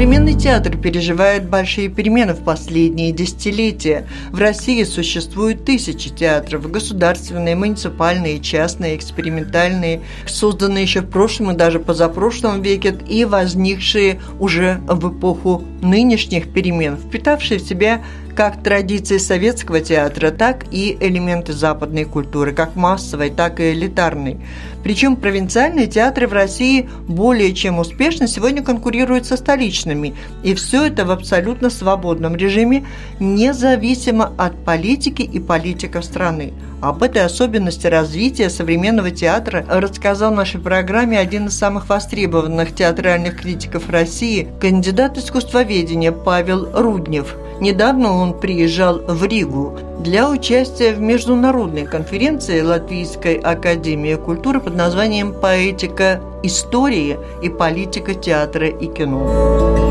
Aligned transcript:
Современный 0.00 0.32
театр 0.32 0.78
переживает 0.78 1.50
большие 1.50 1.90
перемены 1.90 2.32
в 2.32 2.42
последние 2.42 3.12
десятилетия. 3.12 4.06
В 4.30 4.38
России 4.38 4.82
существует 4.84 5.66
тысячи 5.66 6.08
театров, 6.08 6.70
государственные, 6.70 7.54
муниципальные, 7.54 8.40
частные, 8.40 8.96
экспериментальные, 8.96 10.00
созданные 10.26 10.84
еще 10.84 11.02
в 11.02 11.10
прошлом 11.10 11.50
и 11.50 11.54
даже 11.54 11.80
позапрошлом 11.80 12.62
веке 12.62 12.98
и 13.06 13.26
возникшие 13.26 14.22
уже 14.38 14.80
в 14.88 15.12
эпоху 15.12 15.64
нынешних 15.82 16.52
перемен, 16.52 16.96
впитавшие 16.96 17.58
в 17.58 17.62
себя 17.62 18.02
как 18.34 18.62
традиции 18.62 19.18
советского 19.18 19.80
театра, 19.80 20.30
так 20.30 20.64
и 20.70 20.96
элементы 21.00 21.52
западной 21.52 22.04
культуры, 22.04 22.52
как 22.52 22.76
массовой, 22.76 23.30
так 23.30 23.60
и 23.60 23.72
элитарной. 23.72 24.38
Причем 24.82 25.16
провинциальные 25.16 25.86
театры 25.88 26.26
в 26.26 26.32
России 26.32 26.88
более 27.06 27.52
чем 27.54 27.78
успешно 27.78 28.26
сегодня 28.26 28.62
конкурируют 28.62 29.26
со 29.26 29.36
столичными. 29.36 30.14
И 30.42 30.54
все 30.54 30.86
это 30.86 31.04
в 31.04 31.10
абсолютно 31.10 31.70
свободном 31.70 32.34
режиме, 32.34 32.86
независимо 33.18 34.32
от 34.38 34.64
политики 34.64 35.22
и 35.22 35.38
политиков 35.38 36.04
страны. 36.04 36.54
Об 36.80 37.02
этой 37.02 37.22
особенности 37.22 37.86
развития 37.86 38.48
современного 38.48 39.10
театра 39.10 39.64
рассказал 39.68 40.32
в 40.32 40.36
нашей 40.36 40.60
программе 40.60 41.18
один 41.18 41.46
из 41.46 41.58
самых 41.58 41.88
востребованных 41.90 42.74
театральных 42.74 43.40
критиков 43.40 43.90
России, 43.90 44.48
кандидат 44.60 45.18
искусствоведения 45.18 46.10
Павел 46.10 46.70
Руднев. 46.72 47.36
Недавно 47.60 48.12
он 48.14 48.40
приезжал 48.40 48.98
в 49.00 49.22
Ригу 49.26 49.78
для 49.98 50.30
участия 50.30 50.94
в 50.94 51.00
международной 51.00 51.84
конференции 51.84 52.62
Латвийской 52.62 53.34
академии 53.34 54.14
культуры 54.14 54.60
под 54.60 54.74
названием 54.74 55.34
«Поэтика 55.34 56.22
истории 56.42 57.18
и 57.42 57.50
политика 57.50 58.14
театра 58.14 58.68
и 58.68 58.86
кино». 58.86 59.89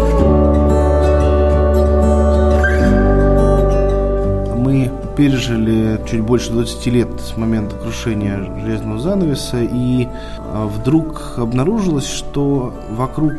Пережили 5.19 5.99
чуть 6.09 6.21
больше 6.21 6.49
20 6.51 6.85
лет 6.87 7.09
с 7.19 7.35
момента 7.35 7.75
крушения 7.75 8.37
железного 8.61 8.99
занавеса, 8.99 9.57
и 9.61 10.07
а, 10.37 10.65
вдруг 10.65 11.33
обнаружилось, 11.35 12.07
что 12.07 12.73
вокруг 12.91 13.33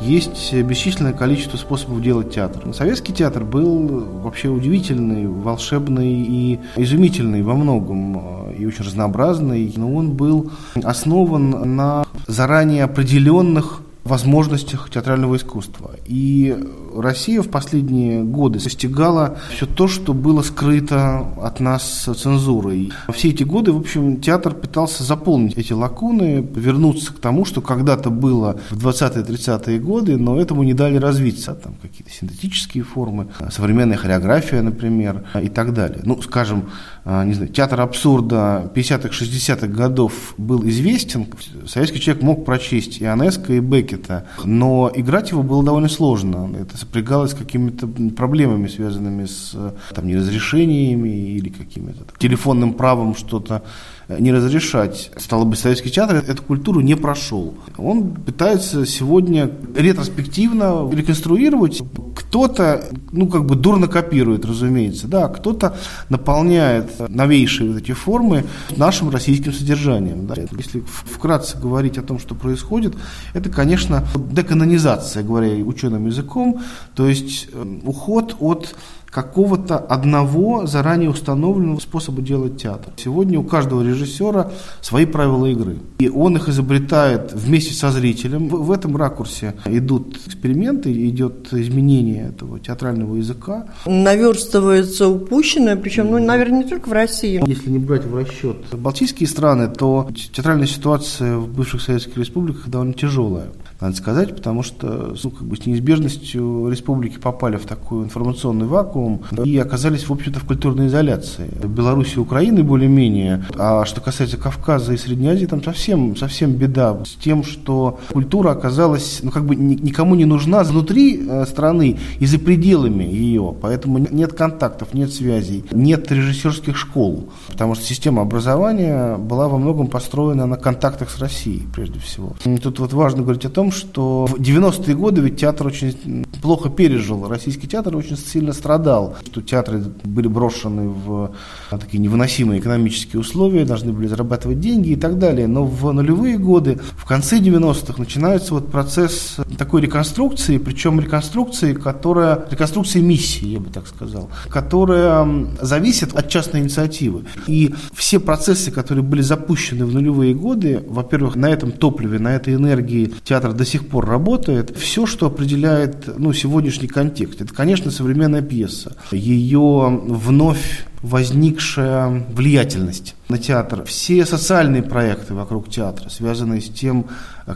есть 0.00 0.52
бесчисленное 0.52 1.12
количество 1.12 1.58
способов 1.58 2.02
делать 2.02 2.34
театр. 2.34 2.74
Советский 2.74 3.12
театр 3.12 3.44
был 3.44 4.04
вообще 4.24 4.48
удивительный, 4.48 5.28
волшебный 5.28 6.12
и 6.12 6.58
изумительный 6.74 7.42
во 7.42 7.54
многом, 7.54 8.18
а, 8.18 8.50
и 8.50 8.66
очень 8.66 8.84
разнообразный, 8.84 9.72
но 9.76 9.94
он 9.94 10.10
был 10.10 10.50
основан 10.82 11.76
на 11.76 12.04
заранее 12.26 12.82
определенных 12.82 13.80
возможностях 14.06 14.90
театрального 14.90 15.36
искусства. 15.36 15.92
И 16.06 16.56
Россия 16.94 17.42
в 17.42 17.48
последние 17.48 18.22
годы 18.22 18.58
достигала 18.60 19.38
все 19.50 19.66
то, 19.66 19.88
что 19.88 20.14
было 20.14 20.42
скрыто 20.42 21.26
от 21.42 21.60
нас 21.60 22.08
цензурой. 22.16 22.92
Все 23.12 23.28
эти 23.28 23.42
годы, 23.42 23.72
в 23.72 23.78
общем, 23.78 24.20
театр 24.20 24.54
пытался 24.54 25.04
заполнить 25.04 25.56
эти 25.56 25.72
лакуны, 25.72 26.46
вернуться 26.54 27.12
к 27.12 27.18
тому, 27.18 27.44
что 27.44 27.60
когда-то 27.60 28.10
было 28.10 28.58
в 28.70 28.86
20-30-е 28.86 29.78
годы, 29.78 30.16
но 30.16 30.40
этому 30.40 30.62
не 30.62 30.74
дали 30.74 30.96
развиться. 30.96 31.54
Там 31.54 31.74
какие-то 31.80 32.10
синтетические 32.10 32.84
формы, 32.84 33.28
современная 33.50 33.96
хореография, 33.96 34.62
например, 34.62 35.24
и 35.40 35.48
так 35.48 35.74
далее. 35.74 36.00
Ну, 36.04 36.20
скажем, 36.22 36.70
а, 37.04 37.24
не 37.24 37.34
знаю, 37.34 37.52
театр 37.52 37.80
абсурда 37.80 38.70
50-х, 38.74 39.08
60-х 39.10 39.66
годов 39.68 40.34
был 40.36 40.66
известен, 40.68 41.26
советский 41.66 42.00
человек 42.00 42.22
мог 42.22 42.44
прочесть 42.44 42.98
и 42.98 43.04
Анеска, 43.04 43.52
и 43.52 43.60
Беккета, 43.96 44.26
но 44.44 44.90
играть 44.94 45.30
его 45.30 45.42
было 45.42 45.64
довольно 45.64 45.88
сложно. 45.88 46.50
Это 46.58 46.76
сопрягалось 46.76 47.32
с 47.32 47.34
какими-то 47.34 47.86
проблемами, 48.16 48.68
связанными 48.68 49.26
с 49.26 49.54
там, 49.94 50.06
неразрешениями 50.06 51.08
или 51.08 51.48
каким-то 51.48 52.04
телефонным 52.18 52.74
правом 52.74 53.14
что-то 53.14 53.62
не 54.08 54.32
разрешать. 54.32 55.10
Стало 55.16 55.44
быть, 55.44 55.58
советский 55.58 55.90
театр 55.90 56.16
эту 56.26 56.42
культуру 56.42 56.80
не 56.80 56.94
прошел. 56.94 57.54
Он 57.76 58.10
пытается 58.14 58.86
сегодня 58.86 59.50
ретроспективно 59.74 60.88
реконструировать. 60.92 61.82
Кто-то, 62.14 62.84
ну, 63.10 63.28
как 63.28 63.46
бы 63.46 63.56
дурно 63.56 63.88
копирует, 63.88 64.44
разумеется, 64.44 65.08
да, 65.08 65.28
кто-то 65.28 65.76
наполняет 66.08 66.90
новейшие 67.08 67.72
вот 67.72 67.82
эти 67.82 67.92
формы 67.92 68.44
нашим 68.76 69.10
российским 69.10 69.52
содержанием. 69.52 70.26
Да. 70.26 70.34
Если 70.56 70.82
вкратце 70.86 71.58
говорить 71.58 71.98
о 71.98 72.02
том, 72.02 72.18
что 72.18 72.34
происходит, 72.34 72.94
это, 73.34 73.50
конечно, 73.50 74.06
деканонизация, 74.14 75.22
говоря 75.24 75.48
ученым 75.64 76.06
языком, 76.06 76.60
то 76.94 77.08
есть 77.08 77.48
э, 77.52 77.78
уход 77.84 78.36
от 78.38 78.74
какого-то 79.16 79.78
одного 79.78 80.66
заранее 80.66 81.08
установленного 81.08 81.80
способа 81.80 82.20
делать 82.20 82.60
театр. 82.60 82.92
Сегодня 82.98 83.40
у 83.40 83.44
каждого 83.44 83.82
режиссера 83.82 84.50
свои 84.82 85.06
правила 85.06 85.46
игры. 85.46 85.78
И 85.98 86.10
он 86.10 86.36
их 86.36 86.50
изобретает 86.50 87.32
вместе 87.32 87.72
со 87.72 87.90
зрителем. 87.90 88.48
В, 88.48 88.70
этом 88.70 88.94
ракурсе 88.94 89.54
идут 89.64 90.18
эксперименты, 90.26 90.92
идет 91.08 91.50
изменение 91.50 92.28
этого 92.28 92.60
театрального 92.60 93.16
языка. 93.16 93.68
Наверстывается 93.86 95.08
упущенное, 95.08 95.76
причем, 95.76 96.10
ну, 96.10 96.18
наверное, 96.18 96.64
не 96.64 96.68
только 96.68 96.90
в 96.90 96.92
России. 96.92 97.42
Если 97.46 97.70
не 97.70 97.78
брать 97.78 98.04
в 98.04 98.14
расчет 98.14 98.58
балтийские 98.72 99.30
страны, 99.30 99.68
то 99.68 100.10
театральная 100.34 100.66
ситуация 100.66 101.38
в 101.38 101.48
бывших 101.48 101.80
советских 101.80 102.18
республиках 102.18 102.68
довольно 102.68 102.92
тяжелая 102.92 103.48
надо 103.80 103.96
сказать, 103.96 104.34
потому 104.34 104.62
что 104.62 105.14
ну, 105.22 105.30
как 105.30 105.42
бы 105.42 105.56
с 105.56 105.66
неизбежностью 105.66 106.68
республики 106.68 107.18
попали 107.18 107.56
в 107.56 107.66
такой 107.66 108.04
информационный 108.04 108.66
вакуум 108.66 109.22
и 109.44 109.58
оказались, 109.58 110.08
в 110.08 110.12
общем-то, 110.12 110.40
в 110.40 110.44
культурной 110.44 110.86
изоляции. 110.86 111.50
Беларусь 111.64 112.14
и 112.16 112.20
Украины 112.20 112.62
более-менее, 112.62 113.44
а 113.56 113.84
что 113.84 114.00
касается 114.00 114.36
Кавказа 114.36 114.94
и 114.94 114.96
Средней 114.96 115.28
Азии, 115.28 115.46
там 115.46 115.62
совсем, 115.62 116.16
совсем 116.16 116.52
беда 116.52 116.98
с 117.04 117.22
тем, 117.22 117.44
что 117.44 118.00
культура 118.12 118.50
оказалась, 118.50 119.20
ну, 119.22 119.30
как 119.30 119.44
бы 119.44 119.56
никому 119.56 120.14
не 120.14 120.24
нужна 120.24 120.62
внутри 120.62 121.26
э, 121.28 121.44
страны 121.46 121.98
и 122.18 122.26
за 122.26 122.38
пределами 122.38 123.04
ее, 123.04 123.54
поэтому 123.60 123.98
нет 123.98 124.32
контактов, 124.32 124.94
нет 124.94 125.12
связей, 125.12 125.64
нет 125.70 126.10
режиссерских 126.10 126.76
школ, 126.76 127.28
потому 127.48 127.74
что 127.74 127.84
система 127.84 128.22
образования 128.22 129.16
была 129.16 129.48
во 129.48 129.58
многом 129.58 129.88
построена 129.88 130.46
на 130.46 130.56
контактах 130.56 131.10
с 131.10 131.18
Россией, 131.18 131.62
прежде 131.74 131.98
всего. 131.98 132.34
Тут 132.62 132.78
вот 132.78 132.92
важно 132.92 133.22
говорить 133.22 133.44
о 133.44 133.50
том, 133.50 133.65
том, 133.66 133.72
что 133.72 134.26
в 134.26 134.34
90-е 134.34 134.94
годы 134.94 135.20
ведь 135.20 135.40
театр 135.40 135.66
очень 135.66 136.24
плохо 136.40 136.68
пережил. 136.68 137.28
Российский 137.28 137.66
театр 137.66 137.96
очень 137.96 138.16
сильно 138.16 138.52
страдал, 138.52 139.16
что 139.26 139.42
театры 139.42 139.82
были 140.04 140.28
брошены 140.28 140.88
в 140.88 141.32
такие 141.70 141.98
невыносимые 141.98 142.60
экономические 142.60 143.20
условия, 143.20 143.64
должны 143.64 143.92
были 143.92 144.06
зарабатывать 144.06 144.60
деньги 144.60 144.90
и 144.90 144.96
так 144.96 145.18
далее. 145.18 145.46
Но 145.46 145.64
в 145.64 145.92
нулевые 145.92 146.38
годы, 146.38 146.78
в 146.96 147.04
конце 147.06 147.38
90-х, 147.38 147.94
начинается 147.98 148.54
вот 148.54 148.70
процесс 148.70 149.36
такой 149.58 149.82
реконструкции, 149.82 150.58
причем 150.58 151.00
реконструкции, 151.00 151.72
которая, 151.72 152.46
реконструкции 152.50 153.00
миссии, 153.00 153.46
я 153.46 153.60
бы 153.60 153.70
так 153.70 153.86
сказал, 153.86 154.30
которая 154.48 155.46
зависит 155.60 156.14
от 156.14 156.28
частной 156.28 156.60
инициативы. 156.60 157.24
И 157.46 157.74
все 157.94 158.20
процессы, 158.20 158.70
которые 158.70 159.02
были 159.02 159.22
запущены 159.22 159.86
в 159.86 159.94
нулевые 159.94 160.34
годы, 160.34 160.84
во-первых, 160.86 161.36
на 161.36 161.50
этом 161.50 161.72
топливе, 161.72 162.18
на 162.18 162.34
этой 162.36 162.54
энергии 162.54 163.12
театр 163.24 163.55
до 163.56 163.64
сих 163.64 163.88
пор 163.88 164.06
работает. 164.06 164.76
Все, 164.76 165.06
что 165.06 165.26
определяет 165.26 166.18
ну, 166.18 166.32
сегодняшний 166.32 166.88
контекст, 166.88 167.40
это, 167.40 167.52
конечно, 167.52 167.90
современная 167.90 168.42
пьеса. 168.42 168.96
Ее 169.10 170.00
вновь 170.06 170.86
возникшая 171.02 172.26
влиятельность 172.30 173.14
на 173.28 173.38
театр. 173.38 173.84
Все 173.84 174.24
социальные 174.26 174.82
проекты 174.82 175.34
вокруг 175.34 175.70
театра, 175.70 176.08
связанные 176.08 176.60
с 176.60 176.68
тем, 176.68 177.06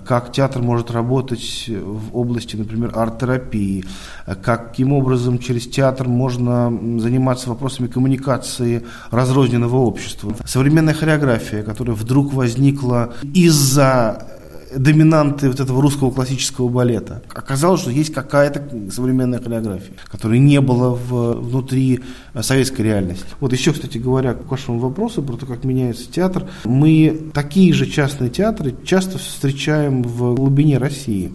как 0.07 0.33
театр 0.33 0.63
может 0.63 0.91
работать 0.91 1.69
в 1.69 2.17
области, 2.17 2.57
например, 2.57 2.93
арт-терапии, 2.95 3.85
каким 4.43 4.93
образом 4.93 5.39
через 5.39 5.67
театр 5.67 6.07
можно 6.07 6.71
заниматься 7.01 7.49
вопросами 7.49 7.89
коммуникации 7.89 8.85
разрозненного 9.11 9.77
общества. 9.77 10.35
Современная 10.45 10.95
хореография, 10.95 11.63
которая 11.63 11.97
вдруг 11.97 12.33
возникла 12.33 13.15
из-за 13.35 14.40
доминанты 14.75 15.49
вот 15.49 15.61
этого 15.61 15.83
русского 15.83 16.11
классического 16.11 16.69
балета. 16.69 17.23
Оказалось, 17.35 17.81
что 17.81 17.91
есть 17.91 18.13
какая-то 18.13 18.91
современная 18.91 19.41
хореография, 19.41 19.95
которой 20.11 20.39
не 20.39 20.61
было 20.61 20.95
в, 20.95 21.41
внутри 21.41 22.01
советской 22.41 22.83
реальности. 22.83 23.25
Вот 23.41 23.53
еще, 23.53 23.73
кстати 23.73 23.99
говоря, 23.99 24.35
к 24.35 24.51
вашему 24.51 24.79
вопросу 24.79 25.23
про 25.23 25.37
то, 25.37 25.47
как 25.47 25.65
меняется 25.65 26.11
театр, 26.11 26.49
мы 26.65 27.31
такие 27.33 27.73
же 27.73 27.87
частные 27.87 28.31
театры 28.31 28.75
часто 28.85 29.19
встречаем 29.19 30.03
в 30.03 30.35
глубине 30.35 30.79
России. 30.79 31.33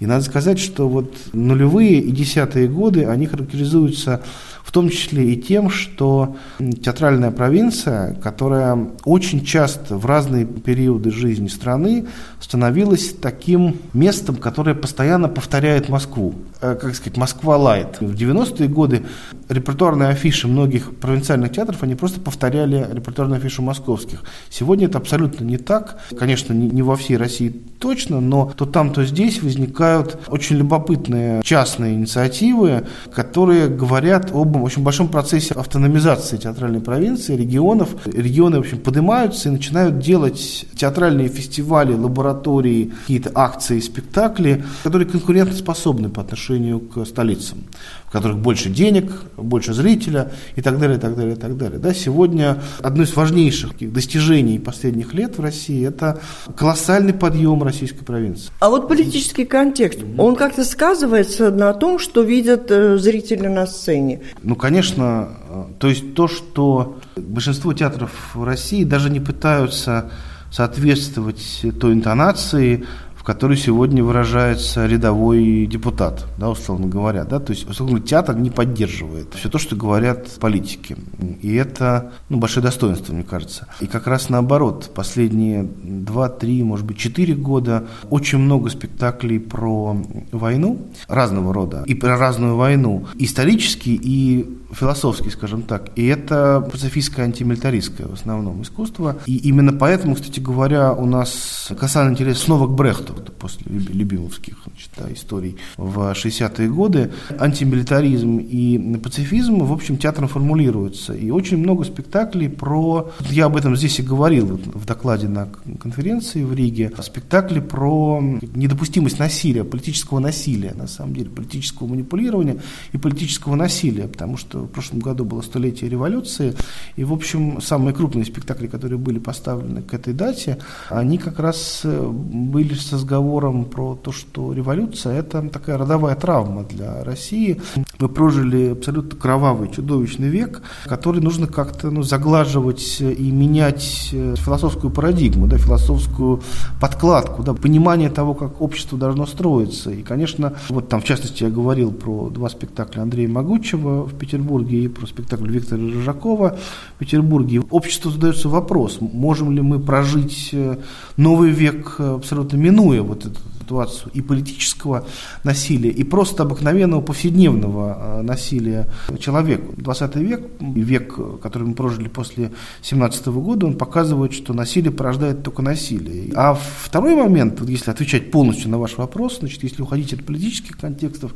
И 0.00 0.06
надо 0.06 0.24
сказать, 0.24 0.58
что 0.58 0.88
вот 0.88 1.14
нулевые 1.32 2.00
и 2.00 2.10
десятые 2.10 2.68
годы, 2.68 3.06
они 3.06 3.26
характеризуются 3.26 4.22
в 4.66 4.72
том 4.72 4.90
числе 4.90 5.32
и 5.32 5.36
тем, 5.36 5.70
что 5.70 6.36
театральная 6.58 7.30
провинция, 7.30 8.14
которая 8.14 8.88
очень 9.04 9.44
часто 9.44 9.96
в 9.96 10.04
разные 10.06 10.44
периоды 10.44 11.12
жизни 11.12 11.46
страны 11.46 12.06
становилась 12.40 13.14
таким 13.14 13.76
местом, 13.92 14.34
которое 14.34 14.74
постоянно 14.74 15.28
повторяет 15.28 15.88
Москву. 15.88 16.34
Э, 16.60 16.74
как 16.74 16.96
сказать, 16.96 17.16
Москва 17.16 17.56
лайт. 17.56 18.00
В 18.00 18.12
90-е 18.12 18.68
годы 18.68 19.04
репертуарные 19.48 20.08
афиши 20.08 20.48
многих 20.48 20.96
провинциальных 20.96 21.52
театров, 21.52 21.84
они 21.84 21.94
просто 21.94 22.18
повторяли 22.18 22.88
репертуарные 22.92 23.38
афиши 23.38 23.62
московских. 23.62 24.24
Сегодня 24.50 24.86
это 24.86 24.98
абсолютно 24.98 25.44
не 25.44 25.58
так. 25.58 26.00
Конечно, 26.18 26.52
не 26.52 26.82
во 26.82 26.96
всей 26.96 27.18
России 27.18 27.50
точно, 27.78 28.20
но 28.20 28.52
то 28.56 28.66
там, 28.66 28.92
то 28.92 29.04
здесь 29.04 29.42
возникают 29.42 30.18
очень 30.26 30.56
любопытные 30.56 31.40
частные 31.42 31.94
инициативы, 31.94 32.86
которые 33.14 33.68
говорят 33.68 34.32
об 34.32 34.55
очень 34.62 34.82
большом 34.82 35.08
процессе 35.08 35.54
автономизации 35.54 36.36
театральной 36.36 36.80
провинции, 36.80 37.36
регионов. 37.36 37.90
Регионы, 38.06 38.58
в 38.58 38.60
общем, 38.60 38.78
поднимаются 38.78 39.48
и 39.48 39.52
начинают 39.52 39.98
делать 39.98 40.66
театральные 40.76 41.28
фестивали, 41.28 41.92
лаборатории, 41.94 42.92
какие-то 43.02 43.30
акции, 43.34 43.80
спектакли, 43.80 44.64
которые 44.82 45.08
конкурентоспособны 45.08 46.08
по 46.08 46.22
отношению 46.22 46.80
к 46.80 47.04
столицам 47.04 47.58
в 48.05 48.05
которых 48.16 48.38
больше 48.38 48.70
денег, 48.70 49.12
больше 49.36 49.74
зрителя 49.74 50.32
и 50.54 50.62
так 50.62 50.78
далее, 50.78 50.96
и 50.96 51.00
так 51.00 51.14
далее, 51.14 51.34
и 51.34 51.38
так 51.38 51.56
далее. 51.56 51.78
Да, 51.78 51.92
сегодня 51.92 52.62
одно 52.80 53.02
из 53.02 53.14
важнейших 53.14 53.72
достижений 53.92 54.58
последних 54.58 55.12
лет 55.12 55.36
в 55.36 55.42
России– 55.42 55.86
это 55.88 56.20
колоссальный 56.56 57.12
подъем 57.12 57.62
российской 57.62 58.04
провинции. 58.04 58.50
А 58.60 58.70
вот 58.70 58.88
политический 58.88 59.44
контекст, 59.44 60.00
он 60.16 60.36
как-то 60.36 60.64
сказывается 60.64 61.50
на 61.50 61.74
том, 61.74 61.98
что 61.98 62.22
видят 62.22 62.70
э, 62.70 62.96
зрители 62.96 63.48
на 63.48 63.66
сцене? 63.66 64.22
Ну, 64.42 64.56
конечно, 64.56 65.28
э, 65.48 65.64
то 65.78 65.88
есть 65.88 66.14
то, 66.14 66.26
что 66.26 66.98
большинство 67.16 67.74
театров 67.74 68.10
в 68.34 68.44
России 68.44 68.84
даже 68.84 69.10
не 69.10 69.20
пытаются 69.20 70.10
соответствовать 70.50 71.64
той 71.78 71.92
интонации, 71.92 72.86
которой 73.26 73.56
сегодня 73.56 74.04
выражается 74.04 74.86
рядовой 74.86 75.66
депутат, 75.66 76.24
да, 76.38 76.48
условно 76.48 76.86
говоря. 76.86 77.24
Да? 77.24 77.40
То 77.40 77.52
есть, 77.52 77.68
условно 77.68 77.96
говоря, 77.96 78.08
театр 78.08 78.36
не 78.36 78.50
поддерживает 78.50 79.34
все 79.34 79.48
то, 79.48 79.58
что 79.58 79.74
говорят 79.74 80.30
политики. 80.38 80.96
И 81.42 81.52
это 81.56 82.12
ну, 82.28 82.38
большое 82.38 82.64
достоинство, 82.64 83.12
мне 83.12 83.24
кажется. 83.24 83.66
И 83.80 83.88
как 83.88 84.06
раз 84.06 84.28
наоборот, 84.28 84.92
последние 84.94 85.64
2-3, 85.64 86.62
может 86.62 86.86
быть, 86.86 86.98
4 86.98 87.34
года 87.34 87.86
очень 88.10 88.38
много 88.38 88.70
спектаклей 88.70 89.40
про 89.40 90.00
войну 90.30 90.86
разного 91.08 91.52
рода 91.52 91.82
и 91.84 91.94
про 91.94 92.16
разную 92.16 92.54
войну, 92.54 93.08
исторический 93.16 93.98
и 94.00 94.48
философский, 94.72 95.30
скажем 95.30 95.62
так. 95.62 95.90
И 95.96 96.06
это 96.06 96.60
пацифистское 96.60 97.24
антимилитаристское 97.24 98.06
в 98.06 98.12
основном 98.12 98.62
искусство. 98.62 99.18
И 99.26 99.36
именно 99.36 99.72
поэтому, 99.72 100.14
кстати 100.14 100.40
говоря, 100.40 100.92
у 100.92 101.06
нас 101.06 101.70
касательно 101.78 102.12
интерес 102.12 102.38
снова 102.38 102.66
к 102.66 102.74
Брехту 102.74 103.14
после 103.38 103.64
любимовских 103.70 104.58
значит, 104.66 104.90
да, 104.96 105.12
историй 105.12 105.56
в 105.76 105.98
60-е 106.12 106.68
годы. 106.68 107.12
Антимилитаризм 107.38 108.38
и 108.38 108.96
пацифизм, 108.98 109.58
в 109.58 109.72
общем, 109.72 109.96
театром 109.96 110.28
формулируются. 110.28 111.14
И 111.14 111.30
очень 111.30 111.58
много 111.58 111.84
спектаклей 111.84 112.48
про... 112.48 113.10
Я 113.30 113.46
об 113.46 113.56
этом 113.56 113.76
здесь 113.76 113.98
и 113.98 114.02
говорил 114.02 114.60
в 114.74 114.84
докладе 114.84 115.28
на 115.28 115.48
конференции 115.80 116.42
в 116.42 116.54
Риге. 116.54 116.92
Спектакли 117.00 117.60
про 117.60 118.20
недопустимость 118.54 119.18
насилия, 119.18 119.64
политического 119.64 120.18
насилия, 120.18 120.74
на 120.74 120.86
самом 120.86 121.14
деле, 121.14 121.30
политического 121.30 121.86
манипулирования 121.86 122.58
и 122.92 122.98
политического 122.98 123.54
насилия, 123.54 124.08
потому 124.08 124.36
что 124.36 124.55
в 124.62 124.68
прошлом 124.68 125.00
году 125.00 125.24
было 125.24 125.42
столетие 125.42 125.90
революции, 125.90 126.54
и, 126.96 127.04
в 127.04 127.12
общем, 127.12 127.60
самые 127.60 127.94
крупные 127.94 128.24
спектакли, 128.24 128.66
которые 128.66 128.98
были 128.98 129.18
поставлены 129.18 129.82
к 129.82 129.94
этой 129.94 130.14
дате, 130.14 130.58
они 130.88 131.18
как 131.18 131.38
раз 131.38 131.82
э, 131.84 132.08
были 132.08 132.74
с 132.74 132.92
разговором 132.92 133.64
про 133.64 133.94
то, 133.94 134.12
что 134.12 134.52
революция– 134.52 135.18
это 135.18 135.48
такая 135.48 135.78
родовая 135.78 136.14
травма 136.16 136.64
для 136.64 137.04
России. 137.04 137.60
Мы 137.98 138.08
прожили 138.08 138.72
абсолютно 138.72 139.18
кровавый, 139.18 139.70
чудовищный 139.70 140.28
век, 140.28 140.62
который 140.84 141.20
нужно 141.20 141.46
как-то 141.46 141.90
ну, 141.90 142.02
заглаживать 142.02 143.00
и 143.00 143.30
менять 143.30 144.10
э, 144.12 144.34
философскую 144.36 144.90
парадигму, 144.90 145.46
да, 145.46 145.58
философскую 145.58 146.42
подкладку, 146.80 147.42
да, 147.42 147.54
понимание 147.54 148.10
того, 148.10 148.34
как 148.34 148.60
общество 148.60 148.98
должно 148.98 149.26
строиться. 149.26 149.90
И, 149.90 150.02
конечно, 150.02 150.54
вот 150.68 150.88
там, 150.88 151.00
в 151.00 151.04
частности, 151.04 151.44
я 151.44 151.50
говорил 151.50 151.92
про 151.92 152.30
два 152.30 152.48
спектакля 152.48 153.02
Андрея 153.02 153.28
Могучего 153.28 154.04
в 154.04 154.14
Петербурге 154.14 154.45
и 154.84 154.88
про 154.88 155.06
спектакль 155.06 155.50
Виктора 155.50 155.82
Рыжакова 155.82 156.58
в 156.94 156.98
Петербурге. 156.98 157.62
Обществу 157.70 158.10
задается 158.10 158.48
вопрос, 158.48 158.98
можем 159.00 159.52
ли 159.52 159.60
мы 159.60 159.78
прожить 159.80 160.50
э, 160.52 160.76
новый 161.16 161.50
век 161.50 162.00
абсолютно 162.00 162.56
минуя 162.56 163.02
вот 163.02 163.26
эту 163.26 163.40
ситуацию 163.66 164.12
и 164.14 164.22
политического 164.22 165.04
насилия, 165.42 165.90
и 165.90 166.04
просто 166.04 166.44
обыкновенного 166.44 167.00
повседневного 167.00 168.20
э, 168.20 168.22
насилия 168.22 168.86
человеку. 169.18 169.74
20 169.76 170.16
век, 170.16 170.46
век, 170.60 171.18
который 171.42 171.64
мы 171.68 171.74
прожили 171.74 172.08
после 172.08 172.52
17 172.82 173.26
года, 173.26 173.66
он 173.66 173.76
показывает, 173.76 174.32
что 174.32 174.54
насилие 174.54 174.92
порождает 174.92 175.42
только 175.42 175.62
насилие. 175.62 176.32
А 176.36 176.54
второй 176.54 177.16
момент, 177.16 177.60
если 177.68 177.90
отвечать 177.90 178.30
полностью 178.30 178.70
на 178.70 178.78
ваш 178.78 178.96
вопрос, 178.98 179.38
значит, 179.40 179.64
если 179.64 179.82
уходить 179.82 180.12
от 180.12 180.24
политических 180.24 180.78
контекстов, 180.78 181.34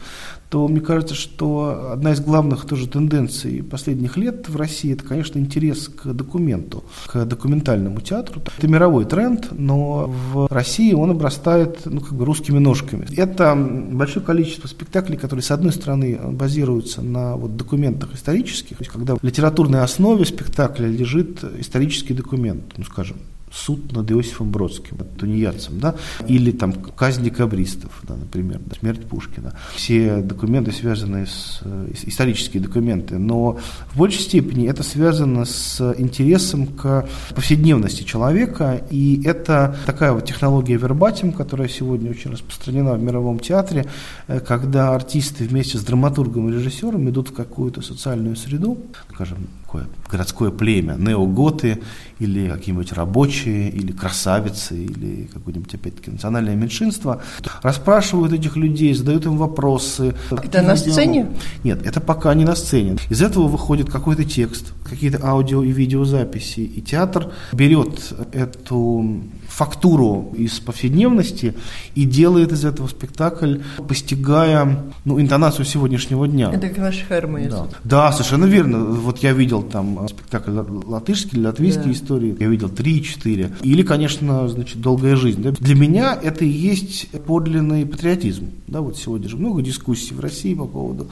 то 0.48 0.68
мне 0.68 0.80
кажется, 0.80 1.14
что 1.14 1.90
одна 1.92 2.12
из 2.12 2.20
главных 2.20 2.64
тоже 2.64 2.88
тенденций 2.88 3.62
последних 3.62 4.16
лет 4.16 4.48
в 4.48 4.56
России, 4.56 4.92
это, 4.92 5.04
конечно, 5.04 5.38
интерес 5.38 5.88
к 5.88 6.12
документу, 6.12 6.84
к 7.06 7.24
документальному 7.24 8.00
театру. 8.00 8.42
Это 8.58 8.68
мировой 8.68 9.04
тренд, 9.04 9.48
но 9.50 10.06
в 10.06 10.46
России 10.50 10.92
он 10.92 11.10
обрастает, 11.10 11.80
ну, 11.86 12.00
как 12.00 12.14
бы 12.14 12.19
русскими 12.24 12.58
ножками. 12.58 13.06
Это 13.16 13.54
большое 13.54 14.24
количество 14.24 14.68
спектаклей, 14.68 15.16
которые, 15.16 15.42
с 15.42 15.50
одной 15.50 15.72
стороны, 15.72 16.18
базируются 16.30 17.02
на 17.02 17.36
вот, 17.36 17.56
документах 17.56 18.14
исторических, 18.14 18.76
то 18.78 18.82
есть 18.82 18.90
когда 18.90 19.16
в 19.16 19.22
литературной 19.22 19.82
основе 19.82 20.24
спектакля 20.24 20.86
лежит 20.86 21.42
исторический 21.58 22.14
документ, 22.14 22.62
ну, 22.76 22.84
скажем, 22.84 23.18
суд 23.50 23.92
над 23.92 24.10
Иосифом 24.12 24.50
Бродским, 24.50 24.98
тунеядцем, 25.18 25.80
да, 25.80 25.96
или 26.28 26.52
там 26.52 26.72
казнь 26.72 27.22
декабристов, 27.24 28.00
да, 28.04 28.14
например, 28.14 28.60
да, 28.64 28.76
смерть 28.76 29.04
Пушкина. 29.06 29.54
Все 29.74 30.18
документы, 30.18 30.72
связанные 30.72 31.26
с, 31.26 31.60
с 31.62 32.04
исторические 32.04 32.62
документы, 32.62 33.18
но 33.18 33.58
в 33.92 33.98
большей 33.98 34.20
степени 34.20 34.68
это 34.68 34.82
связано 34.82 35.44
с 35.44 35.94
интересом 35.98 36.66
к 36.66 37.08
повседневности 37.34 38.04
человека, 38.04 38.82
и 38.90 39.22
это 39.24 39.76
такая 39.84 40.12
вот 40.12 40.24
технология 40.24 40.76
вербатим, 40.76 41.32
которая 41.32 41.68
сегодня 41.68 42.10
очень 42.10 42.30
распространена 42.30 42.94
в 42.94 43.02
мировом 43.02 43.40
театре, 43.40 43.86
э, 44.28 44.40
когда 44.40 44.94
артисты 44.94 45.44
вместе 45.44 45.78
с 45.78 45.82
драматургом 45.82 46.48
и 46.48 46.52
режиссером 46.52 47.08
идут 47.10 47.30
в 47.30 47.32
какую-то 47.32 47.82
социальную 47.82 48.36
среду, 48.36 48.78
скажем, 49.12 49.48
такое 49.70 49.86
городское 50.10 50.50
племя, 50.50 50.96
неоготы 50.98 51.80
или 52.18 52.48
какие-нибудь 52.48 52.92
рабочие, 52.92 53.39
или 53.48 53.92
красавицы, 53.92 54.76
или 54.76 55.28
какое-нибудь, 55.32 55.74
опять-таки, 55.74 56.10
национальное 56.10 56.54
меньшинство, 56.54 57.20
расспрашивают 57.62 58.32
этих 58.32 58.56
людей, 58.56 58.92
задают 58.94 59.26
им 59.26 59.36
вопросы. 59.36 60.14
Это 60.30 60.62
на 60.62 60.76
сцене? 60.76 61.26
Нет, 61.64 61.86
это 61.86 62.00
пока 62.00 62.34
не 62.34 62.44
на 62.44 62.54
сцене. 62.54 62.96
Из 63.08 63.22
этого 63.22 63.48
выходит 63.48 63.90
какой-то 63.90 64.24
текст, 64.24 64.72
какие-то 64.84 65.24
аудио 65.26 65.62
и 65.62 65.72
видеозаписи, 65.72 66.60
и 66.60 66.80
театр 66.80 67.32
берет 67.52 68.12
эту 68.32 69.22
фактуру 69.50 70.32
из 70.36 70.60
повседневности 70.60 71.54
и 71.94 72.04
делает 72.04 72.52
из 72.52 72.64
этого 72.64 72.86
спектакль, 72.86 73.58
постигая 73.86 74.84
ну, 75.04 75.20
интонацию 75.20 75.64
сегодняшнего 75.64 76.26
дня. 76.28 76.50
Это 76.52 76.68
Клаш 76.68 77.04
Да. 77.08 77.66
да, 77.84 78.12
совершенно 78.12 78.44
верно. 78.44 78.78
Вот 78.78 79.18
я 79.18 79.32
видел 79.32 79.62
там 79.62 80.08
спектакль 80.08 80.58
латышский 80.86 81.38
или 81.38 81.46
латвийские 81.46 81.86
да. 81.86 81.92
истории, 81.92 82.36
я 82.38 82.48
видел 82.48 82.68
три-четыре. 82.68 83.52
Или, 83.62 83.82
конечно, 83.82 84.48
значит, 84.48 84.80
«Долгая 84.80 85.16
жизнь». 85.16 85.42
Да? 85.42 85.50
Для 85.50 85.74
меня 85.74 86.18
это 86.20 86.44
и 86.44 86.48
есть 86.48 87.08
подлинный 87.26 87.84
патриотизм. 87.86 88.50
Да, 88.68 88.80
вот 88.80 88.96
сегодня 88.96 89.28
же 89.28 89.36
много 89.36 89.62
дискуссий 89.62 90.14
в 90.14 90.20
России 90.20 90.54
по 90.54 90.66
поводу 90.66 91.08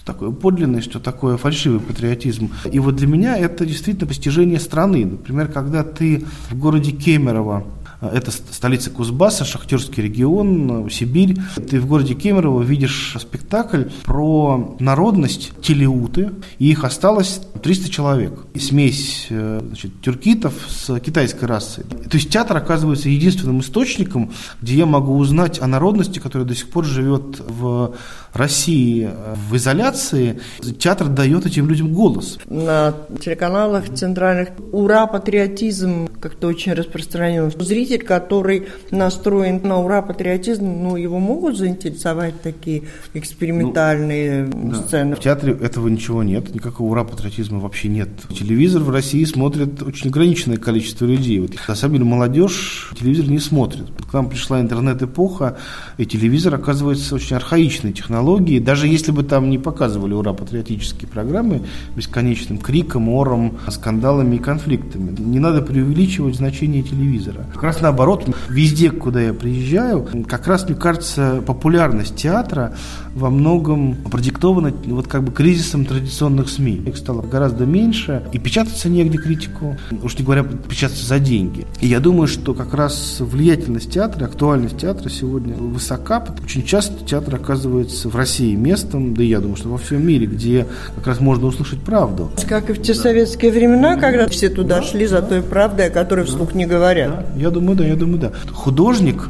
что 0.00 0.12
такое 0.12 0.30
подлинный, 0.30 0.80
что 0.80 0.98
такое 0.98 1.36
фальшивый 1.36 1.80
патриотизм. 1.80 2.50
И 2.72 2.78
вот 2.78 2.96
для 2.96 3.06
меня 3.06 3.36
это 3.36 3.66
действительно 3.66 4.06
постижение 4.06 4.58
страны. 4.58 5.04
Например, 5.04 5.48
когда 5.48 5.84
ты 5.84 6.24
в 6.50 6.58
городе 6.58 6.92
Кемерово 6.92 7.64
Это 8.00 8.30
столица 8.30 8.90
Кузбасса, 8.90 9.44
Шахтерский 9.44 10.02
регион, 10.02 10.88
Сибирь. 10.90 11.36
Ты 11.68 11.80
в 11.80 11.86
городе 11.86 12.14
Кемерово 12.14 12.62
видишь 12.62 13.14
спектакль 13.20 13.84
про 14.04 14.76
народность 14.80 15.52
телеуты, 15.60 16.30
и 16.58 16.70
их 16.70 16.84
осталось 16.84 17.42
300 17.62 17.90
человек. 17.90 18.32
Смесь 18.58 19.26
значит, 19.28 20.00
тюркитов 20.00 20.54
с 20.68 20.98
китайской 21.00 21.44
расой. 21.44 21.84
То 21.84 22.16
есть 22.16 22.30
театр 22.30 22.56
оказывается 22.56 23.10
единственным 23.10 23.60
источником, 23.60 24.32
где 24.62 24.76
я 24.76 24.86
могу 24.86 25.16
узнать 25.18 25.60
о 25.60 25.66
народности, 25.66 26.20
которая 26.20 26.48
до 26.48 26.54
сих 26.54 26.70
пор 26.70 26.86
живет 26.86 27.40
в 27.46 27.94
России 28.32 29.10
в 29.48 29.56
изоляции. 29.56 30.40
Театр 30.78 31.08
дает 31.08 31.46
этим 31.46 31.68
людям 31.68 31.92
голос. 31.92 32.38
На 32.46 32.94
телеканалах 33.20 33.92
центральных 33.94 34.50
ура, 34.72 35.06
патриотизм 35.06 36.08
как-то 36.20 36.48
очень 36.48 36.72
распространен. 36.72 37.50
Зритель, 37.50 38.02
который 38.02 38.68
настроен 38.90 39.60
на 39.62 39.78
ура, 39.78 40.02
патриотизм, 40.02 40.64
ну, 40.64 40.96
его 40.96 41.18
могут 41.18 41.56
заинтересовать 41.56 42.40
такие 42.40 42.84
экспериментальные 43.14 44.44
ну, 44.44 44.74
сцены. 44.74 45.10
Да. 45.10 45.16
В 45.16 45.20
театре 45.20 45.52
этого 45.60 45.88
ничего 45.88 46.22
нет, 46.22 46.54
никакого 46.54 46.90
ура, 46.90 47.04
патриотизма 47.04 47.58
вообще 47.58 47.88
нет. 47.88 48.08
Телевизор 48.28 48.82
в 48.82 48.90
России 48.90 49.24
смотрит 49.24 49.82
очень 49.82 50.10
ограниченное 50.10 50.56
количество 50.56 51.04
людей. 51.04 51.40
Вот, 51.40 51.52
на 51.66 51.74
самом 51.74 51.94
деле 51.94 52.04
молодежь 52.04 52.92
телевизор 52.98 53.26
не 53.26 53.38
смотрит. 53.38 53.86
К 54.10 54.12
нам 54.12 54.28
пришла 54.28 54.60
интернет-эпоха, 54.60 55.58
и 55.98 56.06
телевизор 56.06 56.54
оказывается 56.54 57.14
очень 57.14 57.36
архаичной 57.36 57.92
технологией. 57.92 58.19
Даже 58.60 58.86
если 58.86 59.12
бы 59.12 59.22
там 59.22 59.50
не 59.50 59.58
показывали 59.58 60.14
ура 60.14 60.32
патриотические 60.32 61.08
программы 61.08 61.62
бесконечным 61.96 62.58
криком, 62.58 63.08
ором, 63.08 63.58
скандалами 63.68 64.36
и 64.36 64.38
конфликтами. 64.38 65.14
Не 65.18 65.38
надо 65.38 65.62
преувеличивать 65.62 66.36
значение 66.36 66.82
телевизора. 66.82 67.46
Как 67.52 67.62
раз 67.62 67.80
наоборот, 67.80 68.28
везде, 68.48 68.90
куда 68.90 69.20
я 69.20 69.32
приезжаю, 69.32 70.06
как 70.26 70.46
раз, 70.46 70.66
мне 70.68 70.74
кажется, 70.74 71.42
популярность 71.46 72.16
театра 72.16 72.74
во 73.14 73.30
многом 73.30 73.94
продиктована 73.94 74.72
вот 74.86 75.06
как 75.06 75.24
бы 75.24 75.32
кризисом 75.32 75.84
традиционных 75.84 76.48
СМИ. 76.48 76.82
Их 76.86 76.96
стало 76.96 77.22
гораздо 77.22 77.66
меньше, 77.66 78.24
и 78.32 78.38
печататься 78.38 78.88
негде 78.88 79.18
критику, 79.18 79.76
уж 80.02 80.18
не 80.18 80.24
говоря, 80.24 80.44
печататься 80.44 81.06
за 81.06 81.18
деньги. 81.18 81.66
И 81.80 81.86
я 81.86 82.00
думаю, 82.00 82.28
что 82.28 82.54
как 82.54 82.74
раз 82.74 83.16
влиятельность 83.20 83.92
театра, 83.92 84.26
актуальность 84.26 84.78
театра 84.78 85.08
сегодня 85.08 85.54
высока. 85.54 86.24
Очень 86.44 86.64
часто 86.64 87.04
театр 87.04 87.36
оказывается 87.36 88.08
в 88.10 88.16
России 88.16 88.54
местом, 88.54 89.14
да 89.14 89.22
и 89.22 89.26
я 89.26 89.40
думаю, 89.40 89.56
что 89.56 89.68
во 89.68 89.78
всем 89.78 90.06
мире, 90.06 90.26
где 90.26 90.66
как 90.96 91.06
раз 91.06 91.20
можно 91.20 91.46
услышать 91.46 91.80
правду. 91.80 92.30
Как 92.48 92.70
и 92.70 92.72
в 92.72 92.82
те 92.82 92.94
советские 92.94 93.52
времена, 93.52 93.96
когда 93.96 94.28
все 94.28 94.48
туда 94.48 94.80
да, 94.80 94.82
шли 94.82 95.06
за 95.06 95.22
той 95.22 95.42
правдой, 95.42 95.86
о 95.86 95.90
которой 95.90 96.24
вслух 96.24 96.54
не 96.54 96.66
говорят. 96.66 97.10
Да, 97.10 97.40
я 97.40 97.50
думаю, 97.50 97.76
да, 97.76 97.86
я 97.86 97.96
думаю, 97.96 98.18
да. 98.18 98.32
Художник 98.52 99.28